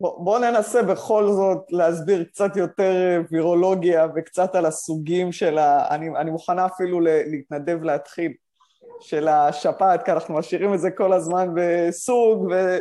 בואו 0.00 0.24
בוא 0.24 0.38
ננסה 0.38 0.82
בכל 0.82 1.26
זאת 1.26 1.58
להסביר 1.70 2.24
קצת 2.24 2.56
יותר 2.56 2.92
אה, 2.92 3.18
וירולוגיה 3.30 4.06
וקצת 4.16 4.54
על 4.54 4.66
הסוגים 4.66 5.32
של 5.32 5.58
ה... 5.58 5.94
אני, 5.94 6.08
אני 6.16 6.30
מוכנה 6.30 6.66
אפילו 6.66 7.00
להתנדב 7.00 7.82
להתחיל, 7.82 8.32
של 9.00 9.28
השפעת, 9.28 10.04
כי 10.04 10.12
אנחנו 10.12 10.34
משאירים 10.34 10.74
את 10.74 10.80
זה 10.80 10.90
כל 10.90 11.12
הזמן 11.12 11.48
בסוג, 11.56 12.48
ו... 12.50 12.78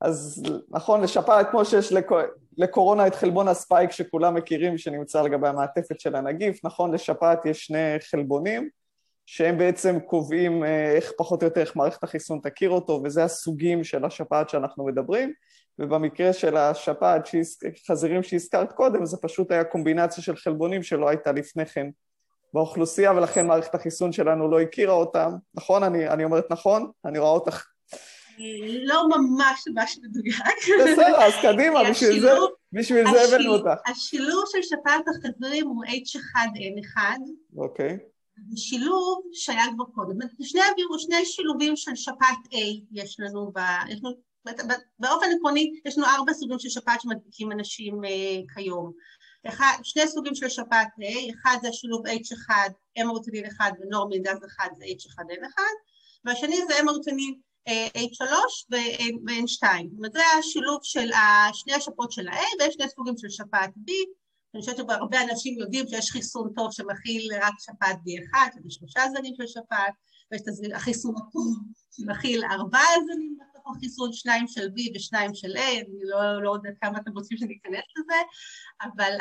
אז 0.00 0.42
נכון, 0.68 1.00
לשפעת 1.00 1.50
כמו 1.50 1.64
שיש 1.64 1.92
לכ... 1.92 2.12
לקורונה 2.58 3.06
את 3.06 3.14
חלבון 3.14 3.48
הספייק 3.48 3.90
שכולם 3.90 4.34
מכירים, 4.34 4.78
שנמצא 4.78 5.22
לגבי 5.22 5.48
המעטפת 5.48 6.00
של 6.00 6.16
הנגיף, 6.16 6.64
נכון, 6.64 6.94
לשפעת 6.94 7.46
יש 7.46 7.66
שני 7.66 7.96
חלבונים, 8.10 8.68
שהם 9.26 9.58
בעצם 9.58 10.00
קובעים 10.00 10.64
אה, 10.64 10.92
איך 10.96 11.12
פחות 11.18 11.42
או 11.42 11.46
יותר 11.46 11.60
איך 11.60 11.76
מערכת 11.76 12.04
החיסון 12.04 12.40
תכיר 12.42 12.70
אותו, 12.70 13.00
וזה 13.04 13.24
הסוגים 13.24 13.84
של 13.84 14.04
השפעת 14.04 14.48
שאנחנו 14.48 14.86
מדברים, 14.86 15.32
ובמקרה 15.78 16.32
של 16.32 16.56
השפעת, 16.56 17.28
חזירים 17.88 18.22
שהזכרת 18.22 18.72
קודם, 18.72 19.04
זה 19.04 19.16
פשוט 19.22 19.50
היה 19.50 19.64
קומבינציה 19.64 20.22
של 20.22 20.36
חלבונים 20.36 20.82
שלא 20.82 21.08
הייתה 21.08 21.32
לפני 21.32 21.66
כן 21.66 21.86
באוכלוסייה, 22.54 23.12
ולכן 23.12 23.46
מערכת 23.46 23.74
החיסון 23.74 24.12
שלנו 24.12 24.50
לא 24.50 24.60
הכירה 24.60 24.94
אותם. 24.94 25.32
נכון? 25.54 25.82
אני, 25.82 26.08
אני 26.08 26.24
אומרת 26.24 26.44
נכון? 26.50 26.90
אני 27.04 27.18
רואה 27.18 27.30
אותך 27.30 27.64
לא 28.84 29.08
ממש 29.08 29.64
ממש 29.68 29.98
מדויק. 30.02 30.36
בסדר, 30.80 31.16
אז 31.16 31.32
קדימה, 31.42 31.90
בשביל 31.90 32.20
זה, 32.20 32.30
בשביל 32.72 33.04
זה 33.10 33.22
הבאנו 33.22 33.54
אותך. 33.54 33.90
השילוב 33.90 34.44
של 34.52 34.62
שפעת 34.62 35.04
החזירים 35.08 35.68
הוא 35.68 35.84
H1N1. 35.84 37.00
אוקיי. 37.56 37.98
שילוב 38.56 39.22
שהיה 39.32 39.64
כבר 39.74 39.84
קודם. 39.84 40.16
שני, 40.42 40.60
שני 40.98 41.24
שילובים 41.24 41.76
של 41.76 41.94
שפעת 41.94 42.38
A 42.52 42.56
יש 42.92 43.20
לנו, 43.20 43.52
ב, 43.54 43.58
יש 43.88 44.00
לנו 44.04 44.14
באופן 44.98 45.26
עקרוני 45.36 45.72
יש 45.84 45.98
לנו 45.98 46.06
ארבע 46.06 46.32
סוגים 46.32 46.58
של 46.58 46.68
שפעת 46.68 47.00
שמדביקים 47.00 47.52
אנשים 47.52 48.04
uh, 48.04 48.54
כיום. 48.54 48.92
אחד, 49.48 49.76
שני 49.82 50.08
סוגים 50.08 50.34
של 50.34 50.48
שפעת 50.48 50.88
A, 50.88 51.34
אחד 51.34 51.56
זה 51.62 51.68
השילוב 51.68 52.06
H1, 52.06 52.50
אמרוטנין 53.02 53.46
1 53.46 53.72
ונורמין 53.80 54.22
גז 54.22 54.38
1 54.58 54.70
זה 54.76 54.84
H1N1, 54.84 55.60
והשני 56.24 56.56
זה 56.68 56.80
אמרוטנין 56.80 57.34
H3 57.68 58.22
ו-N2. 58.70 59.66
זאת 59.90 59.96
אומרת, 59.96 60.12
זה 60.12 60.22
השילוב 60.38 60.80
של 60.82 61.10
שני 61.52 61.74
השפות 61.74 62.12
של 62.12 62.28
ה-A 62.28 62.44
ויש 62.60 62.74
שני 62.74 62.88
סוגים 62.88 63.14
של 63.18 63.28
שפעת 63.30 63.70
B. 63.70 63.90
אני 64.54 64.60
חושבת 64.60 64.76
שהרבה 64.76 65.22
אנשים 65.22 65.58
יודעים 65.58 65.88
שיש 65.88 66.10
חיסון 66.10 66.52
טוב 66.56 66.72
שמכיל 66.72 67.32
רק 67.42 67.54
שפעת 67.58 67.96
B1, 67.96 68.52
שזה 68.54 68.70
שלושה 68.70 69.00
זנים 69.16 69.34
של 69.36 69.46
שפעת, 69.46 69.92
ויש 70.32 70.42
את 70.42 70.74
החיסון 70.74 71.14
הטוב 71.16 71.56
שמכיל 71.96 72.44
ארבעה 72.44 72.94
זנים 73.06 73.36
בתוך 73.50 73.76
החיסון, 73.76 74.12
שניים 74.12 74.48
של 74.48 74.68
B 74.68 74.96
ושניים 74.96 75.34
של 75.34 75.56
A, 75.56 75.60
אני 75.60 76.04
לא, 76.04 76.42
לא 76.42 76.54
יודעת 76.54 76.74
כמה 76.80 76.98
אתם 76.98 77.10
רוצים 77.12 77.38
שניכנס 77.38 77.84
לזה, 77.98 78.20
אבל 78.82 79.16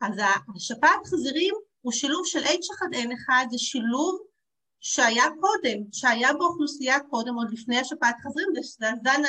אז 0.00 0.14
השפעת 0.56 1.06
חזירים 1.06 1.54
הוא 1.80 1.92
שילוב 1.92 2.26
של 2.26 2.44
H1N1, 2.44 3.50
זה 3.50 3.58
שילוב 3.58 4.20
שהיה 4.82 5.24
קודם, 5.40 5.78
שהיה 5.92 6.32
באוכלוסייה 6.32 7.00
קודם, 7.00 7.34
עוד 7.34 7.52
לפני 7.52 7.78
השפעת 7.78 8.16
חזרים, 8.20 8.48
זה 8.78 8.90
הזן 8.90 9.22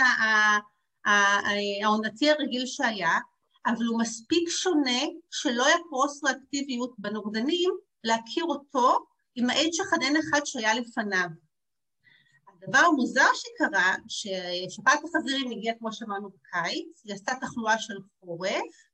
העונתי 1.83 2.31
הרגיל 2.31 2.65
שהיה, 2.65 3.17
אבל 3.65 3.85
הוא 3.85 3.99
מספיק 3.99 4.49
שונה 4.49 5.01
שלא 5.31 5.65
יפרוס 5.69 6.23
ריאקטיביות 6.23 6.93
בנוגדנים 6.97 7.69
להכיר 8.03 8.43
אותו 8.43 9.05
עם 9.35 9.49
ה-H1N1 9.49 10.45
שהיה 10.45 10.73
לפניו. 10.73 11.27
הדבר 12.63 12.77
המוזר 12.77 13.27
שקרה, 13.33 13.95
ששפעת 14.07 14.99
החזירים 15.03 15.51
הגיעה, 15.51 15.75
כמו 15.79 15.93
שאמרנו, 15.93 16.29
בקיץ, 16.29 17.01
היא 17.03 17.13
עשתה 17.13 17.31
תחלואה 17.41 17.79
של 17.79 17.93
חורף, 18.19 18.92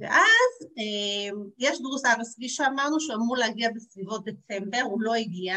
ואז 0.00 0.52
אה, 0.78 1.38
יש 1.58 1.80
וירוס 1.80 2.04
RSV 2.04 2.48
שאמרנו 2.48 3.00
שהוא 3.00 3.14
אמור 3.14 3.36
להגיע 3.36 3.70
בסביבות 3.74 4.24
דצמבר, 4.24 4.80
הוא 4.84 5.02
לא 5.02 5.14
הגיע, 5.14 5.56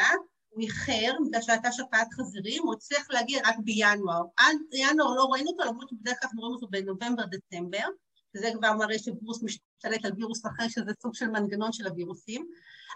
הוא 0.49 0.63
איחר, 0.63 1.11
בגלל 1.27 1.41
שהייתה 1.41 1.71
שפעת 1.71 2.07
חזירים, 2.13 2.63
הוא 2.63 2.73
הצליח 2.73 3.11
להגיע 3.11 3.41
רק 3.45 3.55
בינואר. 3.63 4.21
עד 4.37 4.57
ינואר 4.73 5.15
לא 5.15 5.23
ראינו 5.31 5.49
אותו, 5.49 5.63
למרות 5.63 5.89
שבדרך 5.89 6.17
כלל 6.19 6.27
אנחנו 6.27 6.41
רואים 6.41 6.55
אותו 6.55 6.67
בנובמבר-דצמבר, 6.67 7.87
וזה 8.35 8.51
כבר 8.53 8.73
מראה 8.73 8.99
שווירוס 8.99 9.43
משתלט 9.43 10.05
על 10.05 10.11
וירוס 10.17 10.45
אחר, 10.45 10.67
שזה 10.69 10.91
סוג 11.01 11.15
של 11.15 11.27
מנגנון 11.27 11.73
של 11.73 11.87
הווירוסים, 11.87 12.47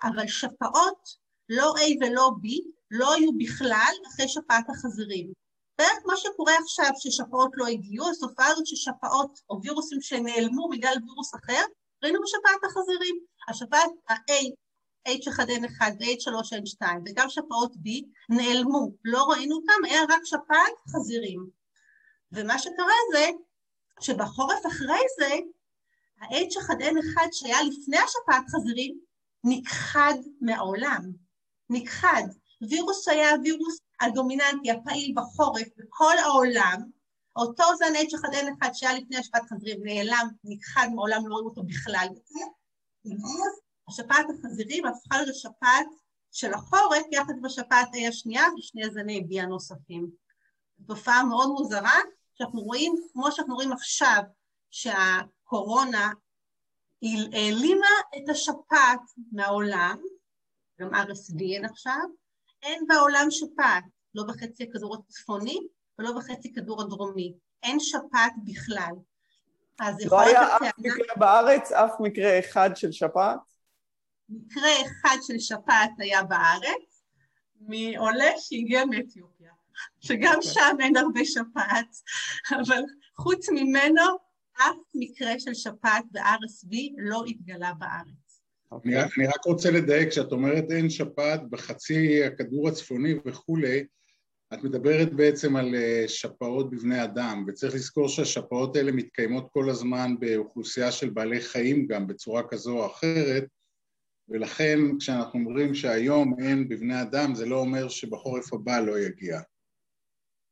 אבל 0.03 0.27
שפעות, 0.27 1.23
לא 1.49 1.73
A 1.77 2.05
ולא 2.05 2.31
B, 2.43 2.47
לא 2.91 3.13
היו 3.13 3.29
בכלל 3.37 3.93
אחרי 4.07 4.27
שפעת 4.27 4.69
החזירים. 4.69 5.33
בערך 5.77 5.99
מה 6.05 6.17
שקורה 6.17 6.53
עכשיו 6.63 6.91
ששפעות 6.99 7.51
לא 7.53 7.67
הגיעו, 7.67 8.09
התופעה 8.09 8.47
הזאת 8.47 8.67
ששפעות 8.67 9.39
או 9.49 9.59
וירוסים 9.63 10.01
שנעלמו 10.01 10.69
בגלל 10.69 10.95
וירוס 11.05 11.35
אחר, 11.35 11.63
ראינו 12.03 12.19
בשפעת 12.23 12.63
החזירים. 12.63 13.19
השפעת 13.49 13.89
ה-A, 14.09 14.43
H1N1 15.09 15.81
ו-H3N2 15.99 16.85
וגם 17.05 17.29
שפעות 17.29 17.73
B 17.73 17.89
נעלמו, 18.29 18.91
לא 19.03 19.25
ראינו 19.29 19.55
אותם, 19.55 19.85
היה 19.85 20.01
רק 20.09 20.21
שפעת 20.25 20.73
חזירים. 20.89 21.49
ומה 22.31 22.59
שקרה 22.59 22.95
זה 23.11 23.29
שבחורף 24.01 24.65
אחרי 24.67 25.01
זה, 25.19 25.33
ה-H1N1 26.21 27.31
שהיה 27.31 27.57
לפני 27.63 27.97
השפעת 27.97 28.43
חזירים 28.49 28.99
נכחד 29.43 30.13
מהעולם, 30.41 31.01
נכחד. 31.69 32.23
וירוס 32.69 33.07
היה 33.07 33.31
הווירוס 33.31 33.77
הדומיננטי, 34.03 34.71
הפעיל 34.71 35.13
בחורף 35.15 35.67
בכל 35.77 36.17
העולם, 36.17 36.81
אותו 37.35 37.63
זן 37.77 37.95
H1N1 37.95 38.73
שהיה 38.73 38.93
לפני 38.93 39.17
השפעת 39.17 39.43
חזירים 39.49 39.83
נעלם, 39.83 40.27
נכחד 40.43 40.87
מעולם, 40.95 41.27
לא 41.27 41.33
רואים 41.33 41.47
אותו 41.47 41.63
בכלל 41.63 42.07
יותר, 42.09 42.45
השפעת 43.87 44.25
החזירים 44.29 44.85
הפכה 44.85 45.21
לשפעת 45.21 45.87
של 46.31 46.53
החורף 46.53 47.05
יחד 47.11 47.33
עם 47.37 47.45
השפעת 47.45 47.87
A 47.93 48.07
השנייה 48.07 48.43
ושני 48.57 48.89
זני 48.89 49.27
B 49.29 49.41
הנוספים. 49.41 50.09
תופעה 50.87 51.23
מאוד 51.23 51.49
מוזרה, 51.49 51.99
שאנחנו 52.35 52.61
רואים, 52.61 52.95
כמו 53.13 53.31
שאנחנו 53.31 53.55
רואים 53.55 53.71
עכשיו, 53.71 54.23
שהקורונה 54.71 56.11
העלימה 57.33 57.87
את 58.17 58.29
השפעת 58.29 59.01
מהעולם, 59.31 59.97
גם 60.79 60.93
RSV 60.93 61.41
אין 61.41 61.65
עכשיו, 61.65 62.01
אין 62.61 62.87
בעולם 62.87 63.27
שפעת. 63.29 63.83
לא 64.15 64.23
בחצי 64.23 64.63
הכדור 64.63 64.95
הצפוני 64.95 65.57
ולא 65.99 66.11
בחצי 66.17 66.53
כדור 66.53 66.81
הדרומי. 66.81 67.33
אין 67.63 67.79
שפעת 67.79 68.33
בכלל. 68.43 68.93
אז 69.79 70.05
לא 70.11 70.21
היה 70.21 70.57
אף 70.57 70.61
מקרה 70.77 71.15
בארץ, 71.17 71.71
אף 71.71 71.91
מקרה 71.99 72.39
אחד 72.39 72.69
של 72.75 72.91
שפעת? 72.91 73.39
מקרה 74.29 74.71
אחד 74.81 75.17
של 75.21 75.39
שפעת 75.39 75.91
היה 75.99 76.23
בארץ, 76.23 77.03
מעולה 77.59 78.31
שהגיע 78.37 78.85
מאתיופיה, 78.85 79.51
שגם 79.99 80.35
אוקיי. 80.35 80.51
שם 80.51 80.75
אין 80.79 80.97
הרבה 80.97 81.25
שפעת, 81.25 81.95
אבל 82.61 82.83
חוץ 83.17 83.49
ממנו, 83.49 84.01
אף 84.57 84.75
מקרה 84.95 85.39
של 85.39 85.53
שפעת 85.53 86.05
ב-RSV 86.11 86.75
לא 86.97 87.23
התגלה 87.27 87.73
בארץ. 87.73 88.23
אני, 88.85 88.95
אני 89.01 89.27
רק 89.27 89.45
רוצה 89.45 89.71
לדייק, 89.71 90.09
כשאת 90.09 90.31
אומרת 90.31 90.63
אין 90.71 90.89
שפעת 90.89 91.49
בחצי 91.49 92.23
הכדור 92.23 92.67
הצפוני 92.69 93.13
וכולי, 93.25 93.85
את 94.53 94.63
מדברת 94.63 95.13
בעצם 95.13 95.55
על 95.55 95.75
אה, 95.75 96.03
שפעות 96.07 96.69
בבני 96.69 97.03
אדם, 97.03 97.45
וצריך 97.47 97.75
לזכור 97.75 98.09
שהשפעות 98.09 98.75
האלה 98.75 98.91
מתקיימות 98.91 99.47
כל 99.51 99.69
הזמן 99.69 100.15
באוכלוסייה 100.19 100.91
של 100.91 101.09
בעלי 101.09 101.41
חיים 101.41 101.87
גם 101.87 102.07
בצורה 102.07 102.47
כזו 102.47 102.79
או 102.79 102.85
אחרת, 102.85 103.45
ולכן 104.29 104.79
כשאנחנו 104.99 105.39
אומרים 105.39 105.75
שהיום 105.75 106.35
אין 106.39 106.69
בבני 106.69 107.01
אדם, 107.01 107.35
זה 107.35 107.45
לא 107.45 107.59
אומר 107.59 107.89
שבחורף 107.89 108.53
הבא 108.53 108.79
לא 108.79 108.99
יגיע 108.99 109.41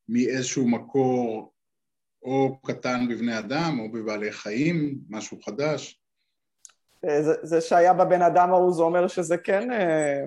מאיזשהו 0.09 0.69
מקור 0.69 1.53
או 2.23 2.61
קטן 2.61 3.07
בבני 3.09 3.39
אדם 3.39 3.79
או 3.79 3.91
בבעלי 3.91 4.31
חיים, 4.31 4.99
משהו 5.09 5.41
חדש. 5.41 6.00
אה, 7.09 7.21
זה, 7.43 7.61
שהיה 7.61 7.93
בבן 7.93 8.21
אדם 8.21 8.49
ההוא, 8.49 8.73
זה 8.73 8.81
אומר 8.81 9.07
שזה 9.07 9.37
כן 9.37 9.71
אה, 9.71 10.21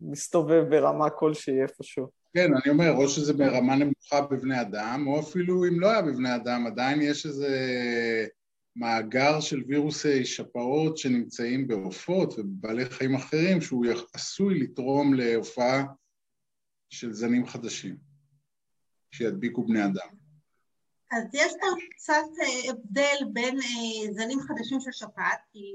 מסתובב 0.00 0.64
ברמה 0.70 1.10
כלשהי 1.10 1.62
איפשהו. 1.62 2.06
כן, 2.34 2.50
אני 2.54 2.72
אומר, 2.72 2.90
או 2.90 3.08
שזה 3.08 3.32
ברמה 3.32 3.76
נמוכה 3.76 4.20
בבני 4.20 4.60
אדם, 4.60 5.04
או 5.06 5.20
אפילו 5.20 5.64
אם 5.64 5.80
לא 5.80 5.90
היה 5.90 6.02
בבני 6.02 6.34
אדם, 6.36 6.66
עדיין 6.66 7.02
יש 7.02 7.26
איזה 7.26 7.48
מאגר 8.76 9.40
של 9.40 9.62
וירוסי 9.68 10.24
שפעות 10.24 10.98
שנמצאים 10.98 11.68
בעופות 11.68 12.38
ובבעלי 12.38 12.84
חיים 12.84 13.14
אחרים, 13.14 13.60
שהוא 13.60 13.86
עשוי 14.14 14.58
לתרום 14.60 15.14
להופעה 15.14 15.84
של 16.90 17.12
זנים 17.12 17.46
חדשים, 17.46 17.96
שידביקו 19.10 19.66
בני 19.66 19.84
אדם. 19.84 20.19
אז 21.10 21.24
יש 21.32 21.52
פה 21.60 21.66
קצת 21.90 22.28
אה, 22.42 22.70
הבדל 22.70 23.24
בין 23.32 23.58
אה, 23.60 24.12
זנים 24.12 24.40
חדשים 24.40 24.80
של 24.80 24.92
שפעת, 24.92 25.38
כי 25.52 25.74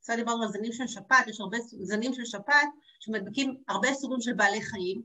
קצת 0.00 0.14
דיברנו 0.16 0.42
על 0.42 0.48
זנים 0.48 0.72
של 0.72 0.86
שפעת, 0.86 1.28
יש 1.28 1.40
הרבה 1.40 1.58
זנים 1.82 2.14
של 2.14 2.24
שפעת 2.24 2.68
שמדביקים 3.00 3.56
הרבה 3.68 3.94
סוגים 3.94 4.20
של 4.20 4.32
בעלי 4.32 4.62
חיים, 4.62 5.02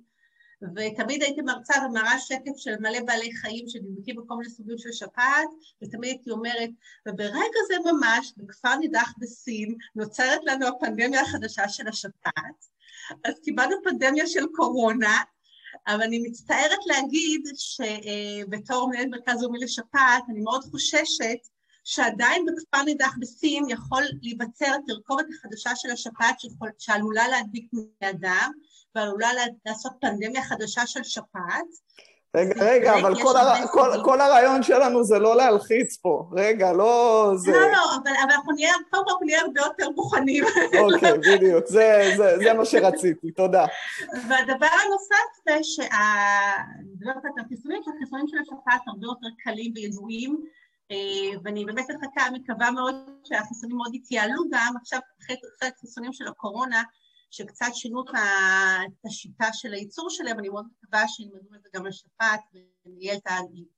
ותמיד 0.75 1.21
הייתי 1.21 1.41
מרצה 1.41 1.73
ומראה 1.85 2.19
שקף 2.19 2.57
של 2.57 2.75
מלא 2.79 2.99
בעלי 3.05 3.35
חיים 3.35 3.67
שנדבקים 3.67 4.15
בכל 4.15 4.35
מיני 4.35 4.49
סוגים 4.49 4.77
של 4.77 4.91
שפעת, 4.91 5.49
ותמיד 5.83 6.09
הייתי 6.09 6.31
אומרת, 6.31 6.69
וברגע 7.07 7.59
זה 7.67 7.75
ממש, 7.91 8.33
בכפר 8.37 8.75
נידח 8.75 9.13
בסין, 9.17 9.75
נוצרת 9.95 10.39
לנו 10.43 10.67
הפנדמיה 10.67 11.21
החדשה 11.21 11.69
של 11.69 11.87
השפעת, 11.87 12.65
אז 13.25 13.39
קיבלנו 13.43 13.75
פנדמיה 13.83 14.27
של 14.27 14.45
קורונה, 14.55 15.21
אבל 15.87 16.03
אני 16.03 16.19
מצטערת 16.19 16.79
להגיד 16.85 17.41
שבתור 17.55 18.89
מנהלת 18.89 19.07
מרכז 19.09 19.41
לאומי 19.41 19.59
לשפעת, 19.59 20.23
אני 20.29 20.39
מאוד 20.39 20.63
חוששת 20.63 21.37
שעדיין 21.83 22.45
בכפר 22.45 22.83
נידח 22.83 23.15
בסין 23.19 23.65
יכול 23.69 24.03
להיווצר 24.21 24.71
התרכובת 24.83 25.25
החדשה 25.37 25.75
של 25.75 25.89
השפעת 25.91 26.35
שעלולה 26.77 27.27
להדביק 27.27 27.69
בני 27.73 28.09
אדם, 28.09 28.51
ועלולה 28.95 29.29
לעשות 29.65 29.91
פנדמיה 30.01 30.43
חדשה 30.43 30.87
של 30.87 31.03
שפעת. 31.03 31.67
רגע, 32.35 32.53
רגע, 32.65 32.99
אבל 32.99 33.23
כל, 33.23 33.37
הר... 33.37 33.67
כל, 33.67 33.89
כל 34.03 34.21
הרעיון 34.21 34.63
שלנו 34.63 35.03
זה 35.03 35.19
לא 35.19 35.35
להלחיץ 35.35 35.97
פה. 35.97 36.29
רגע, 36.31 36.73
לא 36.73 37.31
זה... 37.35 37.51
לא, 37.51 37.71
לא, 37.71 37.95
אבל, 37.95 38.11
אבל 38.23 38.31
אנחנו 38.31 38.51
נהיה, 38.53 38.73
קודם 38.89 39.03
כל 39.05 39.25
נהיה 39.25 39.41
הרבה 39.41 39.61
יותר 39.61 39.89
מוכנים. 39.89 40.43
אוקיי, 40.79 41.17
בדיוק, 41.17 41.67
זה, 41.67 42.13
זה, 42.17 42.37
זה 42.37 42.53
מה 42.53 42.65
שרציתי, 42.65 43.31
תודה. 43.31 43.65
והדבר 44.29 44.67
הנוסף 44.83 45.43
זה 45.47 45.63
שה... 45.63 45.83
אני 46.79 46.89
מדברת 46.95 47.25
על 47.25 47.45
החיסונים, 47.45 47.81
שהחיסונים 47.85 48.27
של 48.27 48.37
השפעת 48.41 48.81
הרבה 48.87 49.05
יותר 49.05 49.27
קלים 49.43 49.71
וידועים, 49.75 50.37
אה, 50.91 51.39
ואני 51.43 51.65
באמת 51.65 51.85
מחכה, 51.89 52.31
מקווה 52.31 52.71
מאוד 52.71 52.95
שהחיסונים 53.23 53.77
מאוד 53.77 53.95
יתייעלו 53.95 54.43
גם, 54.51 54.73
עכשיו 54.81 54.99
אחרי 55.23 55.35
החיסונים 55.61 56.13
של 56.13 56.27
הקורונה, 56.27 56.83
שקצת 57.31 57.65
שינו 57.73 58.01
את 58.01 59.05
השיטה 59.05 59.47
של 59.53 59.73
הייצור 59.73 60.09
שלהם, 60.09 60.39
אני 60.39 60.49
מאוד 60.49 60.65
מקווה 60.77 61.07
שילמדו 61.07 61.55
את 61.55 61.63
זה 61.63 61.69
גם 61.73 61.85
על 61.85 61.91
שפעת 61.91 62.41
ויהיה 62.85 63.15
את 63.15 63.23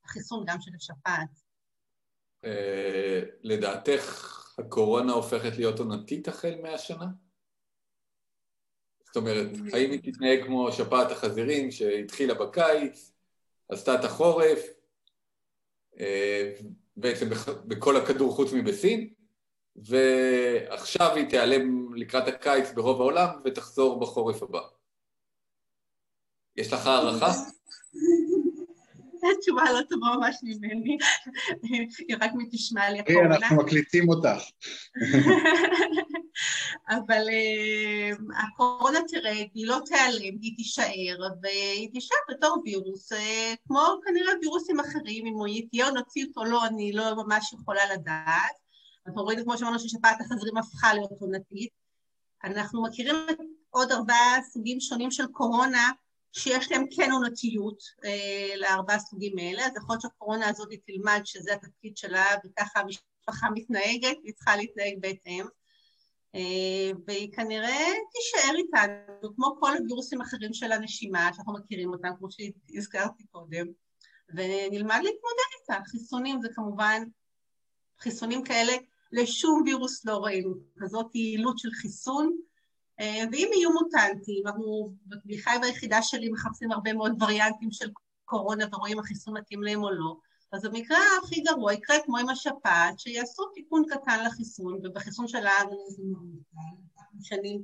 החיסון 0.04 0.44
גם 0.46 0.60
של 0.60 0.70
השפעת. 0.76 1.28
אה, 2.44 3.20
לדעתך 3.42 4.36
הקורונה 4.58 5.12
הופכת 5.12 5.56
להיות 5.56 5.78
עונתית 5.78 6.28
החל 6.28 6.54
מהשנה? 6.62 7.06
זאת 9.04 9.16
אומרת, 9.16 9.46
האם 9.72 9.90
היא 9.90 10.12
תתנהג 10.12 10.44
כמו 10.44 10.72
שפעת 10.72 11.10
החזירים 11.10 11.70
שהתחילה 11.70 12.34
בקיץ, 12.34 13.12
עשתה 13.68 13.94
את 13.94 14.04
החורף, 14.04 14.58
אה, 16.00 16.52
בעצם 16.96 17.28
בכל 17.66 17.96
הכדור 17.96 18.32
חוץ 18.32 18.52
מבסין, 18.52 19.12
ועכשיו 19.76 21.16
היא 21.16 21.28
תיעלם 21.28 21.79
לקראת 21.94 22.28
הקיץ 22.28 22.70
ברוב 22.74 23.00
העולם 23.00 23.28
ותחזור 23.44 24.00
בחורף 24.00 24.42
הבא. 24.42 24.60
יש 26.56 26.72
לך 26.72 26.86
הערכה? 26.86 27.32
התשובה 29.38 29.62
לא 29.72 29.80
טובה 29.88 30.06
ממש 30.16 30.36
ממני, 30.42 30.98
היא 32.08 32.16
רק 32.20 32.30
מתשמע 32.34 32.90
לי 32.90 32.98
הקורונה. 32.98 33.36
אנחנו 33.36 33.56
מקליטים 33.56 34.08
אותך. 34.08 34.42
אבל 36.90 37.26
uh, 37.28 38.42
הקורונה 38.44 38.98
תרד, 39.08 39.46
היא 39.54 39.66
לא 39.66 39.78
תיעלם, 39.84 40.38
היא 40.40 40.56
תישאר, 40.56 41.16
והיא 41.42 41.92
תישאר 41.92 42.16
בתור 42.30 42.62
וירוס, 42.64 43.12
uh, 43.12 43.16
כמו 43.66 43.80
כנראה 44.06 44.32
וירוסים 44.40 44.80
אחרים, 44.80 45.26
אם 45.26 45.32
הוא 45.32 45.46
תהיה 45.70 45.88
עונתית 45.88 46.36
או 46.36 46.44
לא, 46.44 46.66
אני 46.66 46.92
לא 46.92 47.14
ממש 47.16 47.52
יכולה 47.52 47.92
לדעת. 47.92 48.60
אנחנו 49.06 49.22
רואים, 49.22 49.44
כמו 49.44 49.58
שאמרנו, 49.58 49.78
ששפעת 49.78 50.20
החזרים 50.20 50.56
הפכה 50.56 50.94
להיות 50.94 51.10
עונתית. 51.20 51.79
אנחנו 52.44 52.82
מכירים 52.82 53.16
עוד 53.70 53.92
ארבעה 53.92 54.38
סוגים 54.52 54.80
שונים 54.80 55.10
של 55.10 55.26
קורונה, 55.26 55.90
שיש 56.32 56.72
להם 56.72 56.84
כן 56.96 57.12
עונתיות 57.12 57.82
אה, 58.04 58.56
לארבעה 58.56 58.98
סוגים 58.98 59.38
האלה, 59.38 59.66
אז 59.66 59.72
יכול 59.76 59.92
להיות 59.92 60.00
שהקורונה 60.00 60.48
הזאת 60.48 60.68
תלמד 60.86 61.20
שזה 61.24 61.52
התפקיד 61.52 61.96
שלה, 61.96 62.24
וככה 62.44 62.80
המשפחה 62.80 63.50
מתנהגת, 63.54 64.16
והיא 64.22 64.34
צריכה 64.34 64.56
להתנהג 64.56 64.94
בהתאם. 65.00 65.46
אה, 66.34 66.90
והיא 67.06 67.32
כנראה 67.32 67.86
תישאר 68.12 68.54
איתנו, 68.56 69.36
כמו 69.36 69.56
כל 69.60 69.76
הווירוסים 69.76 70.20
האחרים 70.20 70.54
של 70.54 70.72
הנשימה, 70.72 71.30
שאנחנו 71.34 71.52
מכירים 71.52 71.92
אותם, 71.92 72.08
כמו 72.18 72.28
שהזכרתי 72.30 73.24
קודם, 73.30 73.66
ונלמד 74.28 75.00
להתמודד 75.02 75.50
איתה. 75.60 75.84
חיסונים 75.84 76.40
זה 76.42 76.48
כמובן, 76.54 77.02
חיסונים 78.00 78.44
כאלה 78.44 78.72
לשום 79.12 79.62
וירוס 79.66 80.04
לא 80.04 80.24
ראינו 80.24 80.54
כזאת 80.78 81.14
יעילות 81.14 81.58
של 81.58 81.70
חיסון, 81.70 82.36
אה, 83.00 83.22
ואם 83.32 83.50
יהיו 83.54 83.72
מוטנטים, 83.72 84.46
אנחנו 84.46 84.94
בחי 85.06 85.58
ביחידה 85.60 86.02
שלי 86.02 86.30
מחפשים 86.30 86.72
הרבה 86.72 86.92
מאוד 86.92 87.22
וריאנטים 87.22 87.70
של 87.70 87.90
קורונה 88.24 88.64
ורואים 88.72 88.98
אם 88.98 89.04
החיסון 89.04 89.36
מתאים 89.36 89.62
להם 89.62 89.82
או 89.82 89.90
לא, 89.90 90.16
אז 90.52 90.64
במקרה 90.64 90.98
הכי 91.24 91.40
גרוע 91.40 91.72
יקרה 91.72 91.96
כמו 92.04 92.18
עם 92.18 92.28
השפעת, 92.28 92.98
שיעשו 92.98 93.44
תיקון 93.54 93.82
קטן 93.88 94.24
לחיסון, 94.24 94.80
ובחיסון 94.82 95.28
שלנו 95.28 95.76
זה 95.88 96.02
משנים 97.18 97.62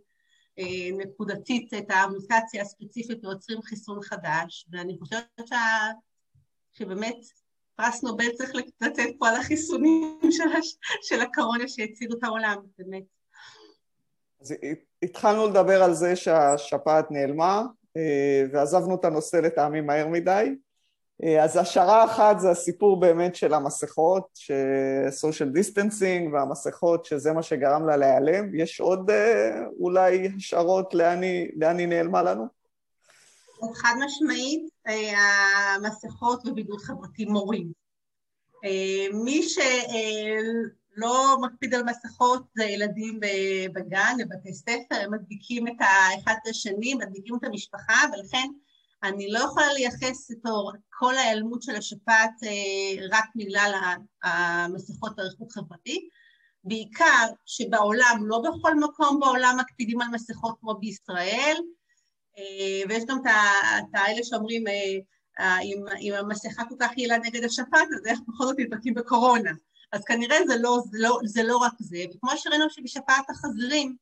אה, 0.58 0.64
נקודתית 0.98 1.74
את 1.74 1.90
המוטציה 1.90 2.62
הספציפית 2.62 3.24
ויוצרים 3.24 3.62
חיסון 3.62 4.02
חדש, 4.02 4.66
ואני 4.72 4.98
חושבת. 4.98 5.50
שבאמת 6.78 7.16
פרס 7.76 8.04
נובל 8.04 8.30
צריך 8.34 8.52
לתת 8.80 9.02
פה 9.18 9.28
על 9.28 9.34
החיסונים 9.34 10.18
של, 10.30 10.48
הש... 10.58 10.76
של 11.02 11.20
הקורונה 11.20 11.68
שהצילו 11.68 12.18
את 12.18 12.24
העולם, 12.24 12.56
באמת. 12.78 13.02
אז 14.40 14.54
התחלנו 15.02 15.46
לדבר 15.46 15.82
על 15.82 15.94
זה 15.94 16.16
שהשפעת 16.16 17.10
נעלמה, 17.10 17.62
אה, 17.96 18.44
ועזבנו 18.52 18.94
את 18.94 19.04
הנושא 19.04 19.36
לטעמי 19.36 19.80
מהר 19.80 20.08
מדי. 20.08 20.54
אה, 21.24 21.44
אז 21.44 21.56
השערה 21.56 22.04
אחת 22.04 22.40
זה 22.40 22.50
הסיפור 22.50 23.00
באמת 23.00 23.34
של 23.34 23.54
המסכות, 23.54 24.38
social 25.22 25.58
distancing 25.58 26.32
והמסכות, 26.32 27.04
שזה 27.04 27.32
מה 27.32 27.42
שגרם 27.42 27.86
לה 27.86 27.96
להיעלם. 27.96 28.54
יש 28.54 28.80
עוד 28.80 29.10
אה, 29.10 29.64
אולי 29.80 30.28
השערות 30.36 30.94
לאן 30.94 31.78
היא 31.78 31.88
נעלמה 31.88 32.22
לנו? 32.22 32.55
חד 33.74 33.94
משמעית, 34.04 34.68
המסכות 35.76 36.46
ובידוד 36.46 36.80
חברתי 36.80 37.24
מורים. 37.24 37.72
מי 39.24 39.42
שלא 39.48 41.36
מקפיד 41.40 41.74
על 41.74 41.82
מסכות 41.82 42.42
זה 42.56 42.64
ילדים 42.64 43.20
בגן, 43.72 44.16
בבתי 44.18 44.54
ספר, 44.54 44.96
הם 45.02 45.14
מדביקים 45.14 45.68
את 45.68 45.74
האחד 45.78 46.34
את 46.42 46.48
השני, 46.50 46.94
מדביקים 46.94 47.36
את 47.36 47.44
המשפחה, 47.44 48.02
ולכן 48.12 48.48
אני 49.02 49.30
לא 49.30 49.38
יכולה 49.38 49.72
לייחס 49.72 50.30
את 50.30 50.38
כל 50.90 51.14
ההיעלמות 51.16 51.62
של 51.62 51.76
השפעת 51.76 52.32
רק 53.10 53.24
בגלל 53.36 53.72
המסכות 54.22 55.18
הריחוק 55.18 55.52
חברתי, 55.52 56.08
בעיקר 56.64 57.26
שבעולם, 57.46 58.22
לא 58.26 58.38
בכל 58.38 58.74
מקום 58.74 59.20
בעולם 59.20 59.56
מקפידים 59.60 60.00
על 60.00 60.08
מסכות 60.08 60.56
כמו 60.60 60.74
בישראל, 60.74 61.56
ויש 62.88 63.04
גם 63.04 63.18
את 63.18 63.94
האלה 63.94 64.24
שאומרים, 64.24 64.64
אם, 65.62 65.84
אם 66.00 66.12
המסכה 66.12 66.64
כל 66.64 66.74
כך 66.80 66.98
יעילה 66.98 67.18
נגד 67.18 67.44
השפעת, 67.44 67.88
אז 67.96 68.06
איך 68.06 68.18
בכל 68.28 68.44
זאת 68.44 68.56
נדבקים 68.58 68.94
בקורונה? 68.94 69.50
אז 69.92 70.04
כנראה 70.04 70.36
זה 70.46 70.54
לא, 70.60 70.78
זה, 70.90 70.98
לא, 71.00 71.18
זה 71.24 71.42
לא 71.42 71.56
רק 71.56 71.72
זה, 71.78 72.04
וכמו 72.14 72.30
שראינו 72.36 72.70
שבשפעת 72.70 73.30
החזירים, 73.30 73.96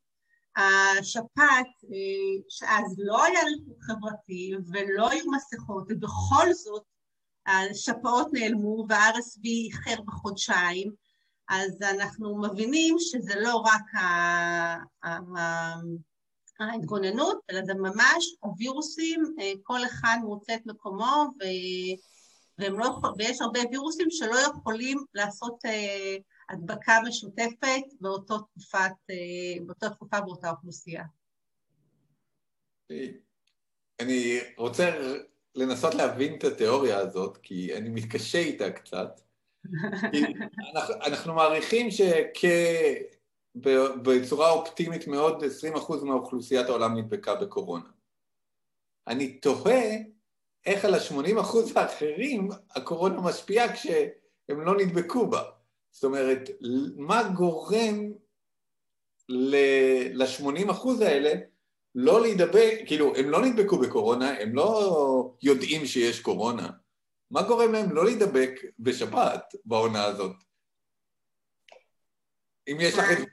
השפעת, 0.56 1.66
אה, 1.84 2.42
שאז 2.48 2.94
לא 2.98 3.24
היה 3.24 3.40
ריחוק 3.44 3.82
חברתי 3.82 4.52
ולא 4.72 5.10
היו 5.10 5.24
מסכות, 5.30 5.84
ובכל 5.88 6.52
זאת 6.52 6.82
השפעות 7.46 8.28
נעלמו 8.32 8.86
וה-RSV 8.88 9.44
איחר 9.44 10.02
בחודשיים, 10.02 10.92
אז 11.48 11.82
אנחנו 11.82 12.38
מבינים 12.42 12.96
שזה 12.98 13.40
לא 13.40 13.56
רק 13.56 13.82
ההתגוננות, 16.70 17.40
אלא 17.50 17.64
זה 17.64 17.74
ממש 17.74 18.36
הווירוסים, 18.40 19.24
אה, 19.40 19.52
כל 19.62 19.84
אחד 19.84 20.16
מוצא 20.22 20.54
את 20.54 20.66
מקומו, 20.66 21.26
ו... 21.40 21.44
לא, 22.58 23.00
ויש 23.18 23.40
הרבה 23.40 23.60
וירוסים 23.70 24.10
שלא 24.10 24.36
יכולים 24.50 25.04
לעשות 25.14 25.64
אה, 25.64 26.16
הדבקה 26.48 26.98
משותפת 27.08 27.82
באותו 28.00 28.38
תקופת, 28.38 28.92
אה, 29.10 29.64
באותה 29.66 29.90
תקופה 29.90 30.20
באותה 30.20 30.50
אוכלוסייה. 30.50 31.04
אני 34.00 34.38
רוצה 34.56 34.90
לנסות 35.54 35.94
להבין 35.94 36.34
את 36.34 36.44
התיאוריה 36.44 36.98
הזאת, 36.98 37.38
כי 37.42 37.74
אני 37.76 37.88
מתקשה 37.88 38.38
איתה 38.38 38.70
קצת. 38.70 39.20
אנחנו, 40.74 40.94
אנחנו 40.94 41.34
מעריכים 41.34 41.90
שבצורה 43.56 44.50
אופטימית 44.50 45.06
מאוד 45.06 45.44
20% 45.74 46.04
מאוכלוסיית 46.04 46.68
העולם 46.68 46.96
נדבקה 46.98 47.34
בקורונה. 47.34 47.88
אני 49.06 49.38
תוהה 49.38 49.82
איך 50.66 50.84
על 50.84 50.94
ה-80% 50.94 51.56
האחרים 51.76 52.48
הקורונה 52.70 53.20
משפיעה 53.20 53.72
כשהם 53.72 54.60
לא 54.60 54.76
נדבקו 54.76 55.30
בה. 55.30 55.42
זאת 55.90 56.04
אומרת, 56.04 56.50
מה 56.96 57.22
גורם 57.36 58.12
ל-80% 59.28 60.88
האלה 61.04 61.32
לא 61.94 62.20
להידבק, 62.20 62.78
כאילו, 62.86 63.16
הם 63.16 63.30
לא 63.30 63.42
נדבקו 63.46 63.78
בקורונה, 63.78 64.40
הם 64.40 64.54
לא 64.54 65.34
יודעים 65.42 65.86
שיש 65.86 66.20
קורונה. 66.20 66.70
מה 67.30 67.42
גורם 67.42 67.72
להם 67.72 67.92
לא 67.92 68.04
להידבק 68.04 68.50
בשפעת 68.78 69.54
בעונה 69.64 70.04
הזאת? 70.04 70.36
אם 72.68 72.76
יש 72.80 72.98
לך 72.98 73.10
הסבר, 73.10 73.24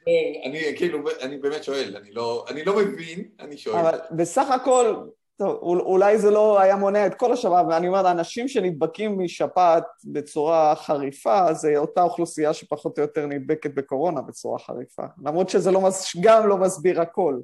אני 0.46 0.60
כאילו, 0.78 1.00
אני 1.22 1.38
באמת 1.38 1.63
שואל, 1.63 1.98
אני 1.98 2.12
לא, 2.12 2.46
אני 2.50 2.63
לא 2.63 2.78
מבין, 2.78 3.30
אני 3.39 3.58
שואל. 3.58 3.76
אבל 3.76 4.00
בסך 4.12 4.50
הכל, 4.52 4.96
טוב, 5.38 5.56
אולי 5.62 6.17
זה 6.17 6.32
לא 6.32 6.60
היה 6.60 6.76
מונע 6.76 7.08
את 7.08 7.15
כל 7.15 7.34
השפעת, 7.34 7.65
ואני 7.70 7.88
אומר, 7.88 8.12
אנשים 8.12 8.48
שנדבקים 8.48 9.20
משפעת 9.20 9.84
בצורה 10.04 10.76
חריפה, 10.76 11.54
זה 11.54 11.78
אותה 11.78 12.04
אוכלוסייה 12.04 12.54
שפחות 12.54 12.98
או 12.98 13.04
יותר 13.04 13.26
נדבקת 13.26 13.74
בקורונה 13.74 14.22
בצורה 14.22 14.60
חריפה. 14.60 15.04
למרות 15.26 15.50
שזה 15.50 15.72
לא, 15.72 15.89
גם 16.22 16.48
לא 16.48 16.58
מסביר 16.58 17.02
הכל. 17.02 17.39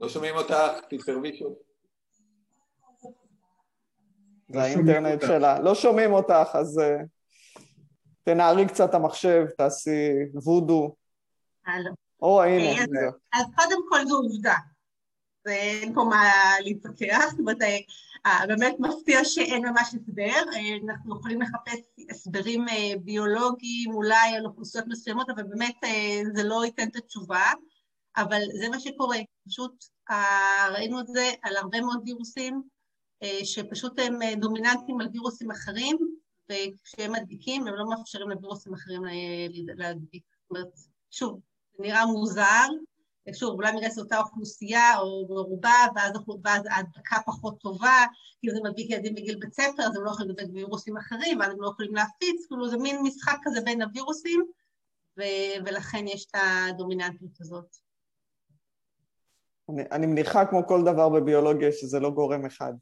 לא 0.00 0.08
שומעים 0.08 0.34
אותך, 0.36 0.54
תתקרבי 0.90 1.36
שוב. 1.36 1.71
זה 4.52 4.62
האינטרנט 4.62 5.20
שלה. 5.20 5.60
לא 5.60 5.74
שומעים 5.74 6.12
אותך, 6.12 6.48
אז 6.54 6.78
אה, 6.78 6.96
תנערי 8.24 8.66
קצת 8.66 8.90
את 8.90 8.94
המחשב, 8.94 9.46
תעשי 9.58 10.10
וודו. 10.34 10.94
הלו. 11.66 11.90
או, 12.22 12.42
הנה. 12.42 12.82
אז, 12.82 12.88
אז 13.32 13.46
קודם 13.56 13.78
כל 13.88 14.06
זו 14.06 14.16
עובדה. 14.16 14.54
ואין 15.46 15.94
פה 15.94 16.04
מה 16.04 16.30
להתווכח, 16.60 17.24
זאת 17.30 17.40
אומרת, 17.40 17.62
אה, 17.62 17.78
אה, 18.26 18.46
באמת 18.46 18.76
מפתיע 18.78 19.24
שאין 19.24 19.68
ממש 19.68 19.94
הסבר, 19.94 20.52
אה, 20.54 20.76
אנחנו 20.86 21.16
יכולים 21.18 21.42
לחפש 21.42 21.80
הסברים 22.10 22.66
ביולוגיים 23.04 23.94
אולי 23.94 24.36
על 24.36 24.46
אוכלוסיות 24.46 24.84
מסוימות, 24.88 25.30
אבל 25.30 25.42
באמת 25.42 25.76
זה 26.34 26.42
לא 26.42 26.64
ייתן 26.64 26.88
את 26.88 26.96
התשובה, 26.96 27.52
אבל 28.16 28.40
זה 28.60 28.68
מה 28.68 28.80
שקורה, 28.80 29.16
פשוט 29.48 29.84
ראינו 30.70 31.00
את 31.00 31.06
זה 31.06 31.30
על 31.42 31.56
הרבה 31.56 31.80
מאוד 31.80 32.02
וירוסים, 32.04 32.62
שפשוט 33.44 33.98
הם 33.98 34.18
דומיננטיים 34.40 35.00
על 35.00 35.08
וירוסים 35.12 35.50
אחרים, 35.50 35.98
וכשהם 36.50 37.12
מדביקים 37.12 37.66
הם 37.66 37.74
לא 37.74 37.88
מאפשרים 37.88 38.28
לווירוסים 38.28 38.74
אחרים 38.74 39.02
להדביק. 39.76 40.22
זאת 40.42 40.50
אומרת, 40.50 40.68
שוב, 41.10 41.40
זה 41.78 41.82
נראה 41.82 42.06
מוזר, 42.06 42.66
שוב, 43.34 43.54
אולי 43.54 43.72
בגלל 43.76 43.90
שזו 43.90 44.02
אותה 44.02 44.18
אוכלוסייה 44.18 44.98
או 44.98 45.26
ברובה, 45.28 45.74
ואז, 45.94 46.12
ואז 46.44 46.62
ההדבקה 46.70 47.16
פחות 47.26 47.60
טובה, 47.60 48.04
כאילו 48.40 48.54
זה 48.54 48.60
מדביק 48.64 48.90
ילדים 48.90 49.14
בגיל 49.14 49.38
בית 49.38 49.52
ספר, 49.52 49.82
אז 49.82 49.96
הם 49.96 50.04
לא 50.04 50.10
יכולים 50.10 50.30
לדבק 50.30 50.46
בווירוסים 50.46 50.96
אחרים, 50.96 51.40
ואז 51.40 51.52
הם 51.52 51.60
לא 51.60 51.68
יכולים 51.68 51.94
להפיץ, 51.94 52.46
כאילו 52.46 52.68
זה 52.68 52.76
מין 52.76 53.02
משחק 53.02 53.36
כזה 53.42 53.60
בין 53.60 53.82
הווירוסים, 53.82 54.44
ו- 55.18 55.64
ולכן 55.66 56.08
יש 56.08 56.26
את 56.26 56.34
הדומיננטיות 56.34 57.40
הזאת. 57.40 57.76
אני, 59.68 59.82
אני 59.92 60.06
מניחה 60.06 60.46
כמו 60.46 60.66
כל 60.66 60.82
דבר 60.82 61.08
בביולוגיה 61.08 61.72
שזה 61.72 62.00
לא 62.00 62.10
גורם 62.10 62.46
אחד. 62.46 62.72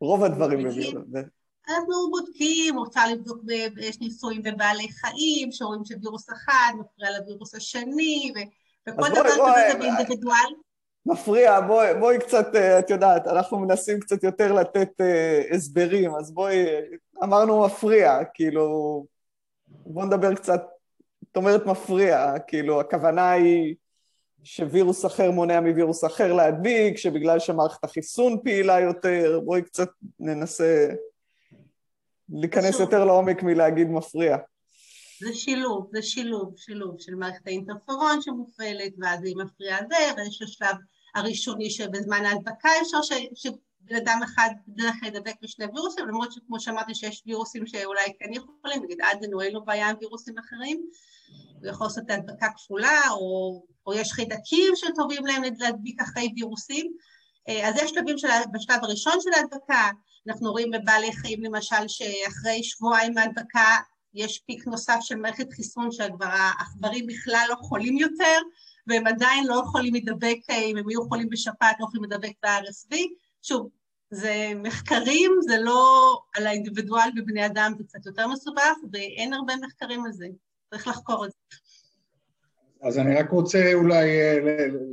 רוב 0.00 0.24
הדברים 0.24 0.58
בביולוגיה. 0.64 1.22
אנחנו 1.68 1.94
בודקים, 2.10 2.78
רוצה 2.78 3.00
לבדוק, 3.12 3.42
יש 3.80 4.00
ניסויים 4.00 4.42
בבעלי 4.42 4.88
חיים, 4.92 5.52
שרואים 5.52 5.84
שווירוס 5.84 6.30
אחד 6.30 6.72
מפריע 6.80 7.18
לווירוס 7.18 7.54
השני, 7.54 8.32
וכל 8.88 9.08
דבר 9.08 9.24
כזה 9.24 9.72
זה 9.72 9.78
באינדיבידואל. 9.78 10.52
מפריע, 11.06 11.60
בואי, 11.60 11.94
בואי 11.94 12.18
קצת, 12.18 12.54
אה, 12.54 12.78
את 12.78 12.90
יודעת, 12.90 13.26
אנחנו 13.26 13.58
מנסים 13.58 14.00
קצת 14.00 14.24
יותר 14.24 14.52
לתת 14.52 14.88
uh, 15.00 15.54
הסברים, 15.54 16.14
אז 16.14 16.34
בואי, 16.34 16.64
אמרנו 17.24 17.64
מפריע, 17.66 18.18
כאילו, 18.34 19.04
בואו 19.68 20.06
נדבר 20.06 20.34
קצת, 20.34 20.62
את 21.32 21.36
אומרת 21.36 21.66
מפריע, 21.66 22.38
כאילו, 22.46 22.80
הכוונה 22.80 23.30
היא 23.30 23.74
שווירוס 24.50 25.06
אחר 25.06 25.30
מונע 25.30 25.60
מווירוס 25.60 26.04
אחר 26.04 26.32
להדביק, 26.32 26.96
שבגלל 26.96 27.38
שמערכת 27.38 27.84
החיסון 27.84 28.38
פעילה 28.44 28.80
יותר, 28.80 29.40
בואי 29.44 29.62
קצת 29.62 29.88
ננסה 30.20 30.88
להיכנס 32.28 32.80
יותר 32.80 33.04
לעומק 33.04 33.42
מלהגיד 33.42 33.88
מפריע. 33.88 34.36
זה 35.20 35.34
שילוב, 35.34 35.88
זה 35.92 36.02
שילוב, 36.02 36.54
שילוב 36.56 36.94
של 36.98 37.14
מערכת 37.14 37.46
האינטרפרון 37.46 38.22
שמופעלת, 38.22 38.92
ואז 38.98 39.24
היא 39.24 39.36
מפריעה 39.36 39.78
זה, 39.88 39.96
ויש 40.16 40.42
השלב 40.42 40.76
הראשוני 41.14 41.70
שבזמן 41.70 42.24
ההדבקה 42.24 42.68
אפשר 42.82 43.02
שבן 43.80 43.96
אדם 43.96 44.20
אחד 44.24 44.50
דרך 44.68 44.94
להידבק 45.02 45.34
בשני 45.42 45.66
וירוסים, 45.74 46.08
למרות 46.08 46.32
שכמו 46.32 46.60
שאמרתי 46.60 46.94
שיש 46.94 47.22
וירוסים 47.26 47.66
שאולי 47.66 48.12
כן 48.18 48.32
יכולים, 48.32 48.84
נגיד 48.84 49.00
אדנו 49.00 49.40
אין 49.40 49.52
לו 49.52 49.64
בעיה 49.64 49.88
עם 49.88 49.96
וירוסים 50.00 50.38
אחרים, 50.38 50.86
הוא 51.60 51.68
יכול 51.68 51.86
לעשות 51.86 52.04
את 52.04 52.10
ההדבקה 52.10 52.46
כפולה, 52.56 53.00
או, 53.10 53.62
או 53.86 53.94
יש 53.94 54.12
חיידקים 54.12 54.72
שטובים 54.74 55.26
להם 55.26 55.42
להדביק 55.58 56.00
אחרי 56.00 56.32
וירוסים. 56.36 56.92
אה, 57.48 57.68
אז 57.68 57.74
יש 57.82 57.90
שלבים 57.90 58.18
של, 58.18 58.28
בשלב 58.52 58.84
הראשון 58.84 59.14
של 59.20 59.30
ההדבקה, 59.36 59.90
אנחנו 60.28 60.50
רואים 60.50 60.70
בבעלי 60.70 61.12
חיים 61.12 61.42
למשל 61.42 61.88
שאחרי 61.88 62.62
שבועיים 62.62 63.14
מההדבקה 63.14 63.76
יש 64.14 64.38
פיק 64.38 64.66
נוסף 64.66 64.98
של 65.00 65.16
מערכת 65.16 65.52
חיסון 65.52 65.92
שכבר 65.92 66.26
העכברים 66.26 67.06
בכלל 67.06 67.46
לא 67.48 67.54
חולים 67.54 67.98
יותר, 67.98 68.38
והם 68.86 69.06
עדיין 69.06 69.46
לא 69.46 69.62
יכולים 69.64 69.92
להידבק, 69.92 70.38
אם 70.50 70.76
הם 70.76 70.90
יהיו 70.90 71.08
חולים 71.08 71.28
בשפעת, 71.28 71.76
לא 71.80 71.84
יכולים 71.84 72.10
להידבק 72.10 72.32
ב-RSV. 72.42 72.96
שוב, 73.42 73.68
זה 74.10 74.52
מחקרים, 74.56 75.32
זה 75.40 75.56
לא 75.60 76.12
על 76.36 76.46
האינדיבידואל 76.46 77.08
בבני 77.16 77.46
אדם, 77.46 77.72
זה 77.78 77.84
קצת 77.84 78.06
יותר 78.06 78.28
מסובך, 78.28 78.76
ואין 78.92 79.32
הרבה 79.32 79.52
מחקרים 79.66 80.04
על 80.04 80.12
זה. 80.12 80.26
צריך 80.70 80.88
לחקור 80.88 81.24
את 81.24 81.30
זה. 81.30 81.36
אז 82.82 82.98
אני 82.98 83.14
רק 83.14 83.30
רוצה 83.30 83.74
אולי 83.74 84.20
אה, 84.20 84.38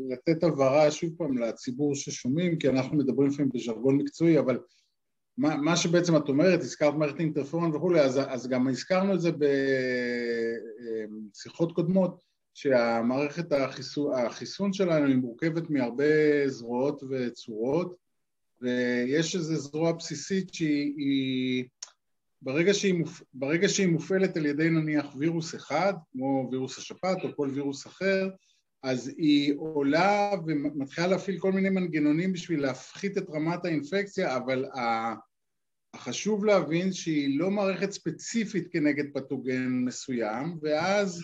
לתת 0.10 0.44
הבהרה 0.44 0.92
שוב 0.92 1.10
פעם 1.18 1.38
לציבור 1.38 1.96
ששומעים, 1.96 2.60
כי 2.60 2.70
אנחנו 2.70 2.98
מדברים 2.98 3.30
לפעמים 3.30 3.52
בז'רגון 3.54 3.98
מקצועי, 3.98 4.40
אבל 4.40 4.60
מה, 5.38 5.56
מה 5.56 5.78
שבעצם 5.78 6.18
את 6.18 6.30
אומרת, 6.30 6.60
הזכרת 6.60 6.94
מערכת 6.94 7.20
אינטרפרון 7.20 7.76
וכולי, 7.76 8.02
אז, 8.02 8.20
אז 8.28 8.48
גם 8.48 8.68
הזכרנו 8.68 9.14
את 9.14 9.22
זה 9.22 9.32
בשיחות 11.32 11.72
קודמות, 11.72 12.24
שהמערכת 12.54 13.52
החיסון, 13.52 14.14
החיסון 14.14 14.74
שלנו 14.74 15.08
היא 15.08 15.16
מורכבת 15.16 15.70
מהרבה 15.70 16.04
זרועות 16.48 17.04
וצורות, 17.10 17.96
ויש 18.66 19.36
איזו 19.36 19.56
זרוע 19.56 19.92
בסיסית 19.92 20.54
שהיא, 20.54 21.64
ברגע 22.42 22.74
שהיא, 22.74 22.94
מופ, 22.94 23.22
ברגע 23.34 23.70
שהיא 23.70 23.88
מופעלת 23.88 24.38
על 24.38 24.46
ידי 24.46 24.70
נניח 24.70 25.06
וירוס 25.18 25.56
אחד, 25.56 25.94
כמו 26.12 26.50
וירוס 26.52 26.78
השפעת 26.78 27.18
או 27.24 27.36
כל 27.36 27.50
וירוס 27.54 27.88
אחר, 27.88 28.30
אז 28.84 29.12
היא 29.18 29.54
עולה 29.58 30.32
ומתחילה 30.48 31.08
להפעיל 31.08 31.40
כל 31.40 31.52
מיני 31.52 31.70
מנגנונים 31.70 32.34
בשביל 32.34 32.62
להפחית 32.62 33.18
את 33.18 33.30
רמת 33.30 33.66
האינפקציה, 33.66 34.38
אבל 34.38 34.66
החשוב 35.94 36.46
להבין 36.46 36.94
שהיא 36.94 37.40
לא 37.40 37.52
מערכת 37.52 37.92
ספציפית 37.92 38.68
כנגד 38.72 39.06
פתוגן 39.14 39.70
מסוים, 39.70 40.58
ואז 40.62 41.24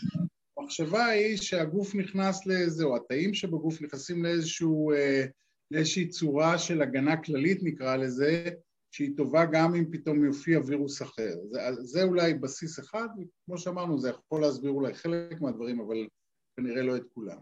המחשבה 0.57 1.05
היא 1.05 1.37
שהגוף 1.37 1.95
נכנס 1.95 2.45
לאיזה, 2.45 2.83
או 2.83 2.95
התאים 2.95 3.33
שבגוף 3.33 3.81
נכנסים 3.81 4.23
לאיזשהו, 4.23 4.91
אה, 4.91 5.25
לאיזושהי 5.71 6.09
צורה 6.09 6.57
של 6.57 6.81
הגנה 6.81 7.23
כללית 7.23 7.59
נקרא 7.63 7.95
לזה, 7.95 8.49
שהיא 8.91 9.17
טובה 9.17 9.45
גם 9.45 9.75
אם 9.75 9.85
פתאום 9.91 10.25
יופיע 10.25 10.59
וירוס 10.65 11.01
אחר. 11.01 11.33
זה, 11.51 11.59
זה 11.79 12.03
אולי 12.03 12.33
בסיס 12.33 12.79
אחד, 12.79 13.07
וכמו 13.17 13.57
שאמרנו, 13.57 13.99
זה 13.99 14.09
יכול 14.09 14.41
להסביר 14.41 14.71
אולי 14.71 14.93
חלק 14.93 15.41
מהדברים, 15.41 15.79
אבל 15.79 16.07
כנראה 16.55 16.81
לא 16.81 16.95
את 16.95 17.03
כולם. 17.13 17.37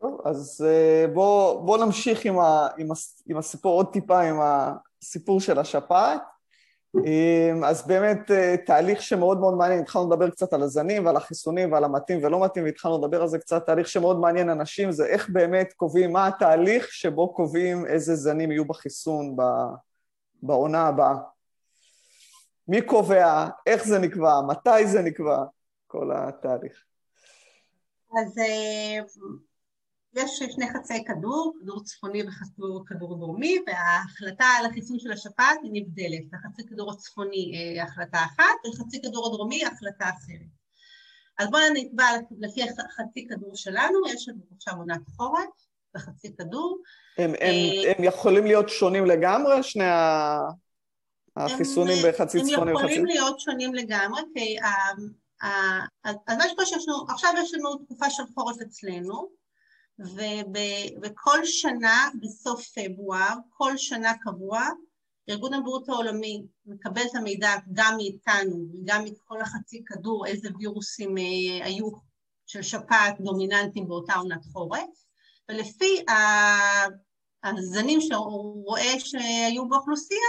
טוב, 0.00 0.20
אז 0.24 0.64
אה, 0.68 1.06
בואו 1.14 1.66
בוא 1.66 1.84
נמשיך 1.84 2.26
עם, 2.26 2.38
ה, 2.38 2.68
עם, 2.78 2.92
הס, 2.92 3.22
עם 3.26 3.36
הסיפור 3.36 3.76
עוד 3.76 3.92
טיפה, 3.92 4.22
עם 4.22 4.36
הסיפור 4.40 5.40
של 5.40 5.58
השפעת. 5.58 6.22
אמ, 6.94 7.64
אז 7.64 7.86
באמת 7.86 8.30
אה, 8.30 8.56
תהליך 8.66 9.02
שמאוד 9.02 9.40
מאוד 9.40 9.54
מעניין, 9.54 9.80
התחלנו 9.80 10.06
לדבר 10.06 10.30
קצת 10.30 10.52
על 10.52 10.62
הזנים 10.62 11.06
ועל 11.06 11.16
החיסונים 11.16 11.72
ועל 11.72 11.84
המתאים 11.84 12.24
ולא 12.24 12.44
מתאים, 12.44 12.64
והתחלנו 12.64 12.98
לדבר 12.98 13.22
על 13.22 13.28
זה 13.28 13.38
קצת, 13.38 13.66
תהליך 13.66 13.88
שמאוד 13.88 14.20
מעניין 14.20 14.50
אנשים 14.50 14.92
זה 14.92 15.06
איך 15.06 15.28
באמת 15.28 15.72
קובעים, 15.72 16.12
מה 16.12 16.26
התהליך 16.26 16.92
שבו 16.92 17.34
קובעים 17.34 17.86
איזה 17.86 18.14
זנים 18.14 18.50
יהיו 18.50 18.64
בחיסון 18.64 19.36
בעונה 20.42 20.86
הבאה. 20.86 21.14
מי 22.68 22.82
קובע, 22.82 23.46
איך 23.66 23.84
זה 23.84 23.98
נקבע, 23.98 24.40
מתי 24.48 24.86
זה 24.86 25.02
נקבע, 25.02 25.44
כל 25.86 26.10
התהליך. 26.14 26.84
אז 28.20 28.38
אה, 28.38 29.00
יש 30.16 30.38
שני 30.38 30.66
חצי 30.72 31.04
כדור, 31.04 31.52
כדור 31.60 31.82
צפוני 31.84 32.22
וכדור 32.22 33.18
דרומי, 33.18 33.58
וההחלטה 33.66 34.44
על 34.44 34.66
החיסון 34.66 34.98
של 34.98 35.12
השפעת 35.12 35.58
היא 35.62 35.70
נבדלת. 35.72 36.34
החצי 36.34 36.62
כדור 36.66 36.92
הצפוני 36.92 37.52
אה, 37.54 37.82
החלטה 37.82 38.18
אחת, 38.18 38.54
וחצי 38.68 39.02
כדור 39.02 39.26
הדרומי 39.26 39.64
החלטה 39.64 40.04
אחרת. 40.04 40.54
אז 41.38 41.50
בואו 41.50 41.62
נקבע 41.74 42.04
לפי 42.38 42.60
חצי 42.96 43.26
כדור 43.28 43.56
שלנו, 43.56 43.98
יש 44.08 44.28
לנו 44.28 44.40
עכשיו 44.56 44.74
עונת 44.76 45.00
חורף 45.16 45.50
וחצי 45.96 46.36
כדור. 46.36 46.78
הם, 47.18 47.30
הם, 47.30 47.36
אה, 47.40 47.92
הם 47.98 48.04
יכולים 48.04 48.46
להיות 48.46 48.68
שונים 48.68 49.06
לגמרי, 49.06 49.62
שני 49.62 49.84
החיסונים 51.36 51.98
בחצי 52.08 52.38
צפוני 52.42 52.72
וחצי? 52.72 52.84
הם 52.84 52.90
יכולים 52.90 53.06
להיות 53.06 53.40
שונים 53.40 53.74
לגמרי, 53.74 54.20
כי 54.34 54.56
אז 56.26 56.36
מה 56.38 56.48
שקורה 56.48 56.66
שיש 56.66 56.88
לנו, 56.88 57.04
עכשיו 57.08 57.30
יש 57.42 57.54
לנו 57.54 57.76
תקופה 57.76 58.10
של 58.10 58.22
חורף 58.34 58.56
אצלנו, 58.62 59.43
וכל 61.02 61.44
שנה 61.44 62.08
בסוף 62.20 62.68
פברואר, 62.78 63.34
כל 63.48 63.76
שנה 63.76 64.12
קבוע, 64.20 64.68
ארגון 65.30 65.54
הבריאות 65.54 65.88
העולמי 65.88 66.42
מקבל 66.66 67.02
את 67.10 67.14
המידע 67.14 67.50
גם 67.72 67.94
מאיתנו 67.96 68.66
וגם 68.74 69.04
מכל 69.04 69.40
החצי 69.40 69.82
כדור 69.86 70.26
איזה 70.26 70.48
וירוסים 70.58 71.18
אה, 71.18 71.66
היו 71.66 71.90
של 72.46 72.62
שפעת 72.62 73.20
דומיננטיים 73.20 73.88
באותה 73.88 74.14
עונת 74.14 74.44
חורף, 74.52 75.04
ולפי 75.48 76.04
הזנים 77.44 78.00
שהוא 78.00 78.64
רואה 78.64 78.98
שהיו 78.98 79.68
באוכלוסייה, 79.68 80.20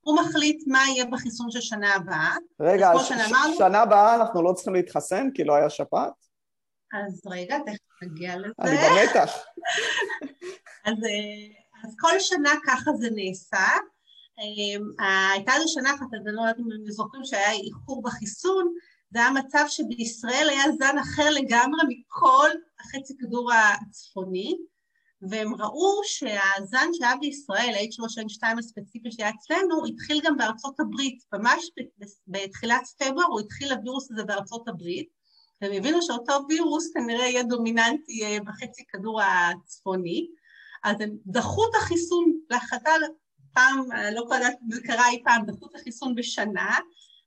הוא 0.00 0.16
מחליט 0.20 0.64
מה 0.66 0.78
יהיה 0.88 1.04
בחיסון 1.04 1.50
של 1.50 1.60
שנה 1.60 1.94
הבאה. 1.94 2.36
רגע, 2.60 2.92
אז 2.92 3.06
ש- 3.06 3.58
שנה 3.58 3.80
הבאה 3.80 4.14
אנחנו 4.14 4.42
לא 4.42 4.52
צריכים 4.52 4.74
להתחסן 4.74 5.28
כי 5.34 5.44
לא 5.44 5.54
היה 5.54 5.70
שפעת? 5.70 6.12
אז 6.92 7.22
רגע, 7.26 7.58
תכף 7.58 8.02
נגיע 8.02 8.36
לזה. 8.36 8.52
אני 8.60 8.76
במתח. 8.76 9.32
אז, 10.86 10.94
אה, 11.04 11.62
אז 11.84 11.96
כל 12.00 12.20
שנה 12.20 12.50
ככה 12.66 12.90
זה 12.92 13.08
נעשה. 13.14 13.66
אה, 15.00 15.30
הייתה 15.32 15.52
איזו 15.54 15.68
שנה 15.68 15.94
אחת, 15.94 16.06
אז 16.14 16.26
אני 16.26 16.36
לא 16.36 16.40
יודעת 16.40 16.58
אם 16.58 16.64
אתם 16.64 16.90
זוכרים 16.90 17.24
שהיה 17.24 17.52
איחור 17.52 18.02
בחיסון, 18.02 18.74
זה 19.10 19.18
היה 19.18 19.30
מצב 19.30 19.64
שבישראל 19.68 20.48
היה 20.50 20.64
זן 20.78 20.98
אחר 20.98 21.30
לגמרי 21.30 21.80
מכל 21.88 22.50
החצי 22.80 23.14
כדור 23.18 23.50
הצפוני, 23.52 24.56
והם 25.22 25.54
ראו 25.54 26.00
שהזן 26.04 26.88
שהיה 26.92 27.16
בישראל, 27.20 27.74
ה-H3N2 27.74 28.58
הספציפי 28.58 29.12
שהיה 29.12 29.30
אצלנו, 29.30 29.86
התחיל 29.86 30.20
גם 30.24 30.36
בארצות 30.36 30.80
הברית, 30.80 31.24
ממש 31.32 31.70
בתחילת 32.26 32.82
פברואר 32.98 33.26
הוא 33.26 33.40
התחיל 33.40 33.72
הווירוס 33.72 34.10
הזה 34.10 34.24
בארצות 34.24 34.68
הברית, 34.68 35.08
והם 35.62 35.72
הבינו 35.72 36.02
שאותו 36.02 36.32
וירוס 36.48 36.92
כנראה 36.94 37.26
יהיה 37.26 37.42
דומיננטי 37.42 38.24
אה, 38.24 38.38
בחצי 38.44 38.82
כדור 38.88 39.20
הצפוני, 39.22 40.26
אז 40.84 40.96
הם 41.00 41.10
דחו 41.26 41.64
את 41.64 41.74
החיסון 41.74 42.32
להחלטה 42.50 42.90
פעם, 43.54 43.92
אה, 43.92 44.10
לא 44.10 44.20
יודעת 44.20 44.54
אם 44.62 44.72
זה 44.72 44.80
קרה 44.82 45.08
אי 45.08 45.22
פעם, 45.24 45.46
דחו 45.46 45.66
את 45.66 45.74
החיסון 45.74 46.14
בשנה, 46.14 46.78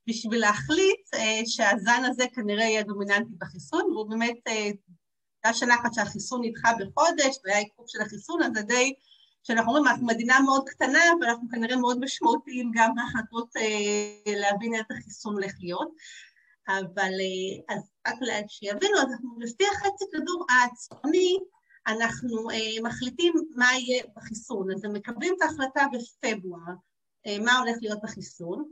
בשביל 0.08 0.40
להחליט 0.40 1.14
אה, 1.14 1.40
שהזן 1.46 2.02
הזה 2.04 2.24
כנראה 2.34 2.64
יהיה 2.64 2.82
דומיננטי 2.82 3.34
בחיסון, 3.38 3.82
והוא 3.82 4.10
באמת, 4.10 4.36
הייתה 4.46 5.58
שנה 5.58 5.74
אחת 5.74 5.94
שהחיסון 5.94 6.40
נדחה 6.44 6.72
בחודש, 6.80 7.36
והיה 7.44 7.58
עיכוב 7.58 7.84
של 7.88 8.00
החיסון, 8.00 8.42
אז 8.42 8.52
זה 8.54 8.62
די, 8.62 8.94
שאנחנו 9.42 9.72
אומרים, 9.72 9.86
אנחנו 9.86 10.06
מדינה 10.06 10.40
מאוד 10.40 10.68
קטנה, 10.68 10.98
אבל 11.18 11.28
אנחנו 11.28 11.48
כנראה 11.50 11.76
מאוד 11.76 11.98
משמעותיים 12.00 12.70
גם 12.74 12.94
בהחלטות 12.94 13.48
להבין 14.26 14.74
איך 14.74 14.86
החיסון 14.90 15.34
הולך 15.34 15.52
להיות. 15.60 15.88
אבל 16.68 17.12
אז 17.68 17.90
רק 18.06 18.44
שיבינו, 18.48 18.98
אז 18.98 19.12
אנחנו 19.12 19.40
לפי 19.40 19.64
החצי 19.66 20.04
כדור 20.12 20.46
הצפוני, 20.50 21.36
אנחנו 21.86 22.50
אה, 22.50 22.82
מחליטים 22.82 23.34
מה 23.54 23.66
יהיה 23.72 24.04
בחיסון. 24.16 24.70
אז 24.74 24.84
הם 24.84 24.92
מקבלים 24.92 25.34
את 25.36 25.42
ההחלטה 25.42 25.86
בפברואר, 25.92 26.74
אה, 27.26 27.36
מה 27.38 27.58
הולך 27.58 27.76
להיות 27.80 27.98
בחיסון, 28.02 28.64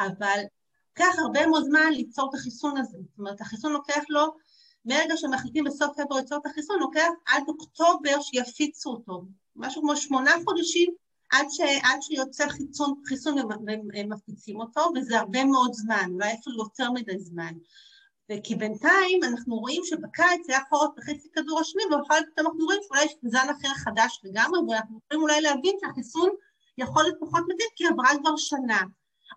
אבל 0.00 0.40
לוקח 0.88 1.18
הרבה 1.18 1.46
מאוד 1.46 1.64
זמן 1.64 1.92
ליצור 1.92 2.28
את 2.30 2.34
החיסון 2.34 2.76
הזה. 2.76 2.98
זאת 3.10 3.18
אומרת, 3.18 3.40
החיסון 3.40 3.72
לוקח 3.72 4.02
לו, 4.08 4.36
מרגע 4.84 5.16
שמחליטים 5.16 5.64
בסוף 5.64 5.96
פברואר 5.96 6.20
ליצור 6.20 6.38
את 6.38 6.46
החיסון, 6.46 6.78
לוקח 6.80 7.08
עד 7.26 7.42
אוקטובר 7.48 8.20
שיפיצו 8.20 8.90
אותו. 8.90 9.24
משהו 9.56 9.82
כמו 9.82 9.96
שמונה 9.96 10.30
חודשים 10.44 10.94
עד, 11.30 11.46
ש, 11.50 11.60
עד 11.82 12.02
שיוצא 12.02 12.48
חיסון, 12.48 12.94
חיסון 13.06 13.36
ומפיצים 13.94 14.60
אותו, 14.60 14.80
וזה 14.96 15.18
הרבה 15.18 15.44
מאוד 15.44 15.72
זמן, 15.72 16.10
אולי 16.12 16.34
אפילו 16.40 16.56
יותר 16.58 16.90
מדי 16.90 17.18
זמן. 17.18 17.52
כי 18.44 18.54
בינתיים 18.54 19.24
אנחנו 19.24 19.56
רואים 19.56 19.82
שבקיץ 19.84 20.48
היה 20.48 20.58
חורף 20.68 20.90
בחצי 20.96 21.28
כדור 21.34 21.60
השני, 21.60 21.82
ואחר 21.90 22.20
כך 22.20 22.44
אנחנו 22.44 22.64
רואים 22.64 22.80
שאולי 22.88 23.04
יש 23.04 23.12
זן 23.22 23.46
אחר 23.58 23.74
חדש 23.74 24.20
לגמרי, 24.24 24.60
ואנחנו 24.60 25.00
יכולים 25.04 25.22
אולי 25.22 25.40
להבין 25.40 25.76
שהחיסון 25.80 26.30
יכול 26.78 27.02
להיות 27.02 27.16
פחות 27.20 27.42
מדהים, 27.42 27.68
כי 27.76 27.86
עברה 27.86 28.08
כבר 28.20 28.36
שנה. 28.36 28.80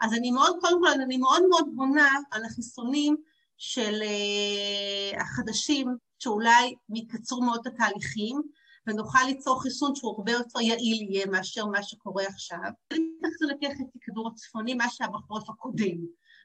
אז 0.01 0.13
אני 0.13 0.31
מאוד, 0.31 0.57
קודם 0.61 0.79
כל, 0.79 1.01
אני 1.01 1.17
מאוד 1.17 1.43
מאוד 1.49 1.65
בונה 1.75 2.09
על 2.31 2.45
החיסונים 2.45 3.15
של 3.57 4.01
uh, 4.01 5.21
החדשים, 5.21 5.87
שאולי 6.19 6.75
יקצרו 6.95 7.41
מאוד 7.41 7.67
את 7.67 7.73
התהליכים, 7.73 8.41
ונוכל 8.87 9.19
ליצור 9.27 9.61
חיסון 9.61 9.95
שהוא 9.95 10.15
הרבה 10.17 10.31
יותר 10.31 10.61
יעיל 10.61 11.11
יהיה 11.11 11.25
מאשר 11.25 11.65
מה 11.65 11.83
שקורה 11.83 12.23
עכשיו. 12.23 12.57
אני 12.91 12.99
מתייחסת 12.99 13.45
לפי 13.55 13.67
החצי 13.67 13.99
כדור 14.01 14.29
הצפוני, 14.33 14.73
מה 14.73 14.89
שהיה 14.89 15.09
בחורף 15.09 15.49
הקודם. 15.49 15.97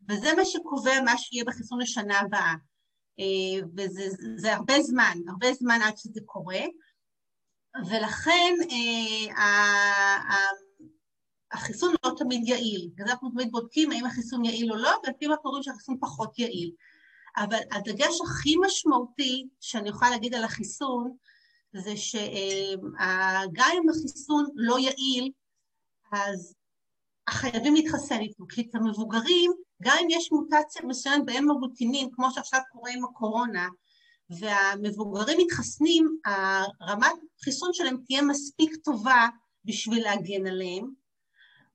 וזה 0.09 0.33
מה 0.37 0.45
שקובע 0.45 1.03
מה 1.05 1.19
שיהיה 1.19 1.45
בחיסון 1.45 1.81
לשנה 1.81 2.21
הבאה. 2.21 2.55
אה, 3.21 3.67
וזה 3.77 4.55
הרבה 4.55 4.83
זמן, 4.83 5.19
הרבה 5.29 5.53
זמן 5.53 5.79
עד 5.83 5.97
שזה 5.97 6.21
קורה, 6.27 6.61
ולכן 7.87 8.55
אה, 8.71 9.35
החיסון 11.53 11.95
לא 12.05 12.11
תמיד 12.19 12.49
יעיל. 12.49 12.91
אז 13.01 13.11
אנחנו 13.11 13.31
תמיד 13.31 13.49
בודקים 13.51 13.91
האם 13.91 14.07
החיסון 14.07 14.45
יעיל 14.45 14.73
או 14.73 14.77
לא, 14.77 14.91
ולפעמים 14.91 15.33
אנחנו 15.33 15.51
רואים 15.51 15.63
שהחיסון 15.63 15.97
פחות 16.01 16.39
יעיל. 16.39 16.71
אבל 17.37 17.59
הדגש 17.73 18.21
הכי 18.25 18.55
משמעותי 18.67 19.49
שאני 19.61 19.89
יכולה 19.89 20.11
להגיד 20.11 20.35
על 20.35 20.45
החיסון, 20.45 21.17
זה 21.73 21.97
שגם 21.97 23.71
אם 23.75 23.89
החיסון 23.91 24.47
לא 24.55 24.79
יעיל, 24.79 25.31
אז 26.13 26.55
חייבים 27.31 27.75
להתחסן 27.75 28.21
איתו, 28.21 28.45
כי 28.49 28.61
את 28.61 28.75
המבוגרים 28.75 29.53
גם 29.83 29.97
אם 30.03 30.07
יש 30.11 30.33
מוטציה 30.33 30.83
מסוימת 30.87 31.27
בהם 31.27 31.51
מבוטינים, 31.51 32.11
כמו 32.13 32.31
שעכשיו 32.31 32.61
קורה 32.73 32.91
עם 32.91 33.05
הקורונה, 33.05 33.69
והמבוגרים 34.31 35.39
מתחסנים, 35.41 36.19
הרמת 36.81 37.15
חיסון 37.45 37.71
שלהם 37.73 37.97
תהיה 38.07 38.23
מספיק 38.23 38.77
טובה 38.85 39.27
בשביל 39.65 40.05
להגן 40.05 40.47
עליהם. 40.47 40.91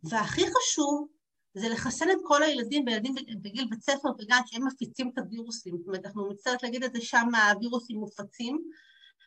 והכי 0.03 0.41
חשוב 0.41 1.07
זה 1.53 1.69
לחסן 1.69 2.11
את 2.11 2.17
כל 2.23 2.43
הילדים 2.43 2.85
וילדים 2.87 3.15
בגיל 3.41 3.67
בית 3.69 3.81
ספר 3.81 4.09
וגן 4.19 4.39
שהם 4.45 4.67
מפיצים 4.67 5.09
את 5.13 5.17
הווירוסים. 5.17 5.77
זאת 5.77 5.87
אומרת, 5.87 6.05
אנחנו 6.05 6.29
מצטערת 6.29 6.63
להגיד 6.63 6.83
את 6.83 6.93
זה, 6.93 7.01
שם 7.01 7.27
הווירוסים 7.51 7.97
מופצים. 7.97 8.69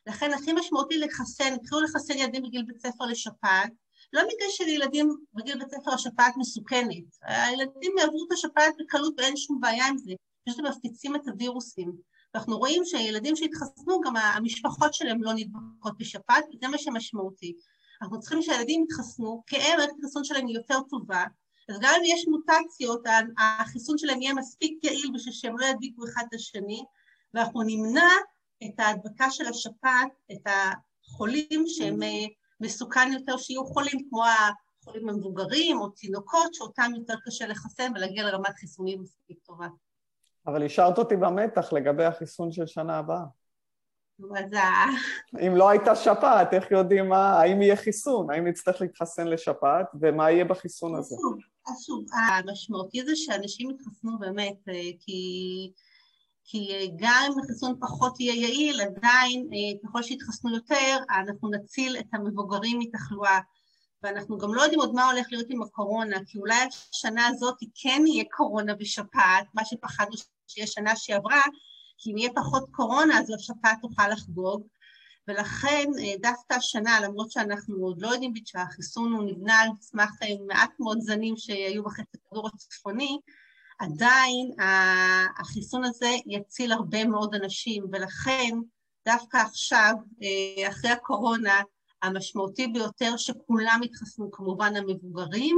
לכן 0.07 0.33
הכי 0.33 0.53
משמעותי 0.53 0.99
לחסן, 0.99 1.55
התחילו 1.55 1.81
לחסן 1.81 2.19
ילדים 2.19 2.43
בגיל 2.43 2.63
בית 2.63 2.81
ספר 2.81 3.05
לשפעת, 3.05 3.73
לא 4.13 4.23
בגלל 4.23 4.49
שלילדים 4.51 5.17
בגיל 5.35 5.59
בית 5.59 5.71
ספר 5.71 5.93
השפעת 5.95 6.35
מסוכנת. 6.37 7.05
הילדים 7.23 7.93
יעברו 7.99 8.25
את 8.27 8.33
השפעת 8.33 8.75
בקלות 8.81 9.15
ואין 9.19 9.37
שום 9.37 9.61
בעיה 9.61 9.87
עם 9.87 9.99
זה, 9.99 10.13
פשוט 10.49 10.59
הם 10.59 10.67
מפיצים 10.67 11.17
את 11.17 11.29
הווירוסים. 11.29 11.93
אנחנו 12.35 12.59
רואים 12.59 12.85
שילדים 12.85 13.37
שהתחסנו, 13.37 14.01
גם 14.01 14.17
המשפחות 14.17 14.95
שלהם 14.95 15.23
לא 15.23 15.33
נדבקות 15.35 15.99
בשפעת, 15.99 16.45
וזה 16.55 16.69
מה 16.69 16.79
שמשמעותי. 16.79 17.57
אנחנו 18.03 18.21
צריכים 18.21 18.43
שהילדים 18.43 18.85
יתחסנו, 18.85 19.43
כי 19.47 19.57
הם, 19.57 19.79
מערכת 19.79 19.93
החיסון 19.99 20.25
שלהם 20.25 20.47
היא 20.47 20.57
יותר 20.57 20.81
טובה, 20.91 21.25
אז 21.69 21.77
גם 21.81 21.95
אם 21.99 22.03
יש 22.05 22.25
מוטציות, 22.29 23.03
החיסון 23.39 23.99
שלהם 23.99 24.23
יהיה 24.23 24.35
מספיק 24.35 24.85
יעיל 24.85 25.11
בשביל 25.15 25.35
שהם 25.35 25.59
לא 25.59 25.67
ידביקו 25.67 26.05
אחד 26.05 26.23
את 26.29 26.35
השני, 26.35 26.85
ואנחנו 27.35 27.63
נמנע 27.63 28.09
את 28.65 28.81
ההדבקה 28.81 29.31
של 29.31 29.47
השפעת, 29.47 30.09
את 30.33 30.47
החולים 30.47 31.65
שהם 31.67 32.03
אה, 32.03 32.27
מסוכן 32.61 33.13
יותר 33.13 33.37
שיהיו 33.37 33.65
חולים, 33.65 34.09
כמו 34.11 34.23
החולים 34.81 35.09
המבוגרים 35.09 35.81
או 35.81 35.89
תינוקות, 35.89 36.55
שאותם 36.55 36.91
יותר 36.97 37.15
קשה 37.27 37.47
לחסן 37.47 37.93
ולהגיע 37.95 38.25
לרמת 38.25 38.55
חיסונים 38.57 39.03
מספיק 39.03 39.39
טובה. 39.47 39.67
אבל 40.47 40.67
השארת 40.67 40.99
אותי 40.99 41.17
במתח 41.17 41.73
לגבי 41.73 42.05
החיסון 42.05 42.53
של 42.53 42.67
שנה 42.67 42.99
הבאה. 42.99 43.25
אז 44.37 44.53
אם 45.47 45.57
לא 45.57 45.69
הייתה 45.69 45.97
שפעת, 45.97 46.55
איך 46.55 46.71
יודעים 46.71 47.09
מה, 47.09 47.41
האם 47.41 47.63
יהיה 47.63 47.77
חיסון? 47.77 48.31
האם 48.31 48.47
נצטרך 48.47 48.81
להתחסן 48.81 49.27
לשפעת, 49.27 49.87
ומה 50.01 50.31
יהיה 50.31 50.45
בחיסון 50.45 50.95
הזה? 50.95 51.17
אז 51.67 51.85
שוב, 51.87 52.05
המשמעותי 52.13 53.05
זה 53.05 53.13
שאנשים 53.17 53.71
יתחסנו 53.71 54.19
באמת, 54.19 54.69
אה, 54.69 54.91
כי, 55.01 55.73
כי 56.47 56.91
גם 56.97 57.31
אם 57.33 57.39
החיסון 57.39 57.75
פחות 57.81 58.21
יהיה 58.21 58.35
יעיל, 58.35 58.81
עדיין 58.81 59.49
אה, 59.53 59.89
ככל 59.89 60.03
שיתחסנו 60.03 60.55
יותר, 60.55 60.97
אנחנו 61.11 61.51
נציל 61.51 61.97
את 61.99 62.07
המבוגרים 62.13 62.79
מתחלואה. 62.79 63.39
ואנחנו 64.03 64.39
גם 64.39 64.55
לא 64.55 64.63
יודעים 64.63 64.81
עוד 64.81 64.95
מה 64.95 65.11
הולך 65.11 65.27
להיות 65.31 65.47
עם 65.51 65.63
הקורונה, 65.63 66.17
כי 66.27 66.39
אולי 66.39 66.69
השנה 66.91 67.27
הזאת 67.27 67.57
כן 67.75 68.03
יהיה 68.07 68.25
קורונה 68.31 68.73
ושפעת, 68.81 69.47
מה 69.55 69.65
שפחדנו 69.65 70.15
שיהיה 70.47 70.67
שנה 70.67 70.97
שעברה, 70.97 71.43
כי 71.99 72.13
אם 72.13 72.19
יהיה 72.19 72.31
פחות 72.35 72.65
קורונה 72.71 73.19
אז 73.19 73.31
השפעת 73.31 73.79
תוכל 73.83 74.09
לחגוג, 74.09 74.67
ולכן 75.29 75.85
אה, 75.99 76.13
דווקא 76.21 76.55
השנה, 76.55 77.01
למרות 77.01 77.31
שאנחנו 77.31 77.77
עוד 77.77 78.03
לא 78.03 78.09
יודעים 78.09 78.33
שהחיסון 78.45 79.13
הוא 79.13 79.25
נבנה 79.25 79.59
על 79.59 79.69
סמך 79.81 80.11
אה, 80.23 80.29
מעט 80.47 80.71
מאוד 80.79 80.99
זנים 81.01 81.37
שהיו 81.37 81.85
בחצי 81.85 82.19
הכדור 82.27 82.49
הצפוני, 82.55 83.19
עדיין 83.79 84.51
החיסון 85.39 85.85
הזה 85.85 86.11
יציל 86.27 86.73
הרבה 86.73 87.05
מאוד 87.05 87.35
אנשים, 87.35 87.85
ולכן 87.93 88.51
דווקא 89.09 89.37
עכשיו, 89.37 89.95
אה, 90.23 90.69
אחרי 90.69 90.91
הקורונה, 90.91 91.61
המשמעותי 92.03 92.67
ביותר 92.67 93.17
שכולם 93.17 93.81
יתחסנו, 93.85 94.31
כמובן 94.31 94.77
המבוגרים, 94.77 95.57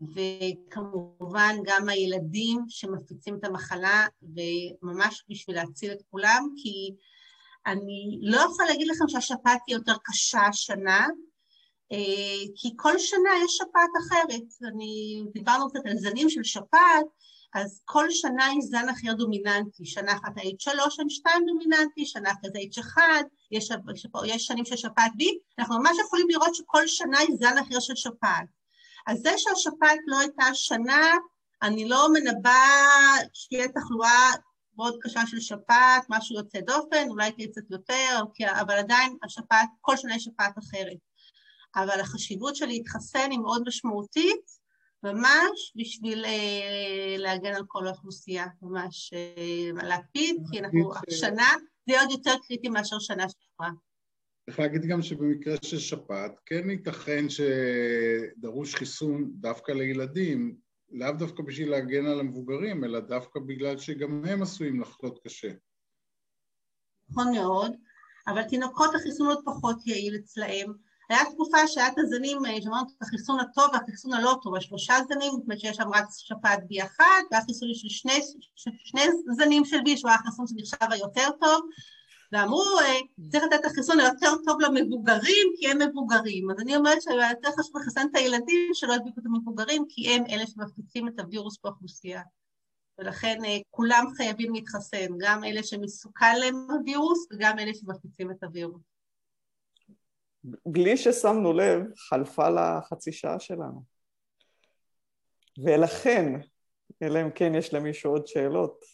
וכמובן 0.00 1.56
גם 1.64 1.88
הילדים 1.88 2.64
שמפיצים 2.68 3.34
את 3.34 3.44
המחלה, 3.44 4.06
וממש 4.22 5.24
בשביל 5.28 5.56
להציל 5.56 5.92
את 5.92 6.02
כולם, 6.10 6.48
כי 6.56 6.94
אני 7.66 8.18
לא 8.22 8.40
יכולה 8.40 8.68
להגיד 8.68 8.88
לכם 8.88 9.08
שהשפעת 9.08 9.60
היא 9.66 9.76
יותר 9.76 9.94
קשה 10.04 10.40
השנה, 10.40 11.06
כי 12.56 12.70
כל 12.76 12.98
שנה 12.98 13.30
יש 13.44 13.56
שפעת 13.56 13.90
אחרת. 14.00 14.72
אני, 14.74 15.22
דיברנו 15.32 15.68
קצת 15.68 15.80
על 15.86 15.96
זנים 15.96 16.30
של 16.30 16.44
שפעת, 16.44 17.06
אז 17.54 17.82
כל 17.84 18.10
שנה 18.10 18.48
יש 18.58 18.64
זן 18.64 18.88
אחר 18.88 19.12
דומיננטי. 19.12 19.86
שנה 19.86 20.12
אחת 20.12 20.38
ה-H3, 20.38 20.68
N2 20.74 21.46
דומיננטי, 21.46 22.06
שנה 22.06 22.30
אחת 22.30 22.50
ה-H1, 22.56 22.98
יש, 23.50 23.70
יש 24.26 24.46
שנים 24.46 24.64
של 24.64 24.76
שפעת 24.76 25.12
B, 25.12 25.24
אנחנו 25.58 25.78
ממש 25.78 25.96
יכולים 26.06 26.26
לראות 26.30 26.54
שכל 26.54 26.86
שנה 26.86 27.22
יש 27.22 27.30
זן 27.38 27.58
אחר 27.58 27.80
של 27.80 27.96
שפעת. 27.96 28.46
אז 29.06 29.18
זה 29.18 29.30
שהשפעת 29.36 29.98
לא 30.06 30.18
הייתה 30.18 30.44
השנה, 30.44 31.14
אני 31.62 31.88
לא 31.88 32.08
מנבא 32.12 32.66
שתהיה 33.32 33.68
תחלואה 33.68 34.30
מאוד 34.76 34.96
קשה 35.02 35.20
של 35.26 35.40
שפעת, 35.40 36.02
משהו 36.08 36.36
יוצא 36.36 36.60
דופן, 36.60 37.08
אולי 37.08 37.32
תהיה 37.32 37.48
קצת 37.48 37.70
יותר, 37.70 38.18
אבל 38.60 38.74
עדיין 38.74 39.16
השפעת, 39.24 39.68
כל 39.80 39.96
שנה 39.96 40.16
יש 40.16 40.24
שפעת 40.24 40.58
אחרת. 40.58 41.11
אבל 41.76 42.00
החשיבות 42.00 42.56
של 42.56 42.66
להתחסן 42.66 43.30
היא 43.30 43.38
מאוד 43.38 43.62
משמעותית, 43.66 44.62
ממש 45.02 45.72
בשביל 45.76 46.24
אה, 46.24 47.16
להגן 47.18 47.54
על 47.54 47.62
כל 47.68 47.86
האוכלוסייה, 47.86 48.46
ממש 48.62 49.12
אה, 49.12 49.82
להקפיד, 49.88 50.36
כי 50.50 50.60
אנחנו 50.60 50.92
השנה, 51.08 51.48
זה 51.88 52.00
עוד 52.00 52.10
יותר 52.10 52.34
קריטי 52.46 52.68
מאשר 52.68 52.98
שנה 52.98 53.24
שעברה. 53.28 53.72
צריך 54.46 54.60
להגיד 54.60 54.82
גם 54.84 55.02
שבמקרה 55.02 55.56
של 55.62 55.78
שפעת, 55.78 56.40
כן 56.46 56.70
ייתכן 56.70 57.24
שדרוש 57.28 58.74
חיסון 58.74 59.30
דווקא 59.34 59.72
לילדים, 59.72 60.56
לאו 60.90 61.12
דווקא 61.12 61.42
בשביל 61.42 61.70
להגן 61.70 62.06
על 62.06 62.20
המבוגרים, 62.20 62.84
אלא 62.84 63.00
דווקא 63.00 63.40
בגלל 63.40 63.78
שגם 63.78 64.24
הם 64.24 64.42
עשויים 64.42 64.80
לחלות 64.80 65.18
קשה. 65.24 65.52
נכון 67.10 67.32
מאוד, 67.34 67.72
אבל 68.26 68.42
תינוקות 68.42 68.94
החיסון 68.94 69.26
עוד 69.26 69.44
פחות 69.44 69.86
יעיל 69.86 70.16
אצלהם. 70.16 70.72
היה 71.08 71.20
תקופה 71.32 71.66
שהיה 71.66 71.88
את 71.88 71.98
הזנים, 71.98 72.38
שאמרנו 72.60 72.86
את 72.96 73.02
החיסון 73.02 73.40
הטוב 73.40 73.64
והחיסון 73.72 74.12
הלא 74.12 74.36
טוב, 74.42 74.54
השלושה 74.54 74.94
זנים, 75.08 75.32
זאת 75.32 75.42
אומרת 75.44 75.60
שיש 75.60 75.76
שם 75.76 75.88
רק 75.94 76.04
שפעת 76.18 76.66
בי 76.66 76.82
אחת, 76.82 77.24
והיה 77.30 77.44
חיסון 77.44 77.68
של 77.74 77.88
שני, 77.88 78.20
שני 78.84 79.02
זנים 79.36 79.64
של 79.64 79.80
בי, 79.84 79.96
שהוא 79.96 80.10
היה 80.10 80.18
חיסון 80.18 80.46
שנחשב 80.46 80.92
היותר 80.92 81.28
טוב, 81.40 81.60
ואמרו, 82.32 82.64
אה, 82.80 83.28
צריך 83.30 83.44
לתת 83.44 83.60
את 83.60 83.64
החיסון 83.64 84.00
היותר 84.00 84.32
טוב 84.46 84.60
למבוגרים, 84.60 85.46
כי 85.56 85.70
הם 85.70 85.78
מבוגרים. 85.78 86.50
אז 86.50 86.60
אני 86.60 86.76
אומרת 86.76 87.02
שהיה 87.02 87.30
יותר 87.30 87.48
חשוב 87.58 87.76
לחסן 87.76 88.06
את 88.10 88.16
הילדים 88.16 88.70
שלא 88.74 88.92
ידביקו 88.92 89.20
את 89.20 89.26
המבוגרים, 89.26 89.84
כי 89.88 90.14
הם 90.14 90.24
אלה 90.30 90.46
שמפיצים 90.46 91.08
את 91.08 91.20
הווירוס 91.20 91.58
באוכלוסייה. 91.64 92.22
ולכן 92.98 93.38
אה, 93.44 93.58
כולם 93.70 94.04
חייבים 94.16 94.54
להתחסן, 94.54 95.06
גם 95.18 95.44
אלה 95.44 95.62
שמסוכן 95.62 96.38
להם 96.40 96.66
הווירוס 96.70 97.26
וגם 97.32 97.58
אלה 97.58 97.74
שמפיצים 97.74 98.30
את 98.30 98.42
הווירוס. 98.42 98.91
בלי 100.44 100.96
ששמנו 100.96 101.52
לב, 101.52 101.82
חלפה 101.96 102.48
לה 102.48 102.80
חצי 102.82 103.12
שעה 103.12 103.40
שלנו. 103.40 103.82
ולכן, 105.64 106.40
אלא 107.02 107.20
אם 107.22 107.30
כן 107.30 107.54
יש 107.54 107.74
למישהו 107.74 108.12
עוד 108.12 108.26
שאלות, 108.26 108.84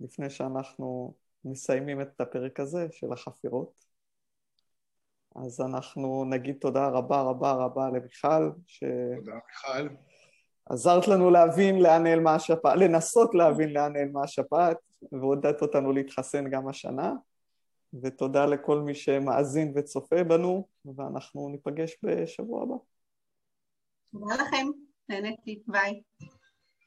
לפני 0.00 0.30
שאנחנו 0.30 1.14
מסיימים 1.44 2.00
את 2.00 2.20
הפרק 2.20 2.60
הזה 2.60 2.86
של 2.90 3.12
החפירות. 3.12 3.84
אז 5.36 5.60
אנחנו 5.60 6.24
נגיד 6.24 6.56
תודה 6.60 6.88
רבה 6.88 7.22
רבה 7.22 7.52
רבה 7.52 7.88
למיכל, 7.88 8.50
ש... 8.66 8.84
תודה 9.16 9.32
מיכל. 9.32 9.94
עזרת 10.66 11.08
לנו 11.08 11.30
להבין 11.30 11.82
לאן 11.82 12.02
נעלמה 12.02 12.34
השפעת, 12.34 12.78
לנסות 12.78 13.34
להבין 13.34 13.72
לאן 13.72 13.92
נעלמה 13.92 14.22
השפעת, 14.24 14.76
ועודדת 15.12 15.62
אותנו 15.62 15.92
להתחסן 15.92 16.50
גם 16.50 16.68
השנה. 16.68 17.12
ותודה 18.02 18.46
לכל 18.46 18.80
מי 18.80 18.94
שמאזין 18.94 19.72
וצופה 19.76 20.24
בנו, 20.24 20.68
ואנחנו 20.84 21.48
ניפגש 21.48 21.96
בשבוע 22.02 22.62
הבא. 22.62 22.74
תודה 24.12 24.34
לכם, 24.34 24.66
נהניתי, 25.08 25.62
ביי. 25.66 26.00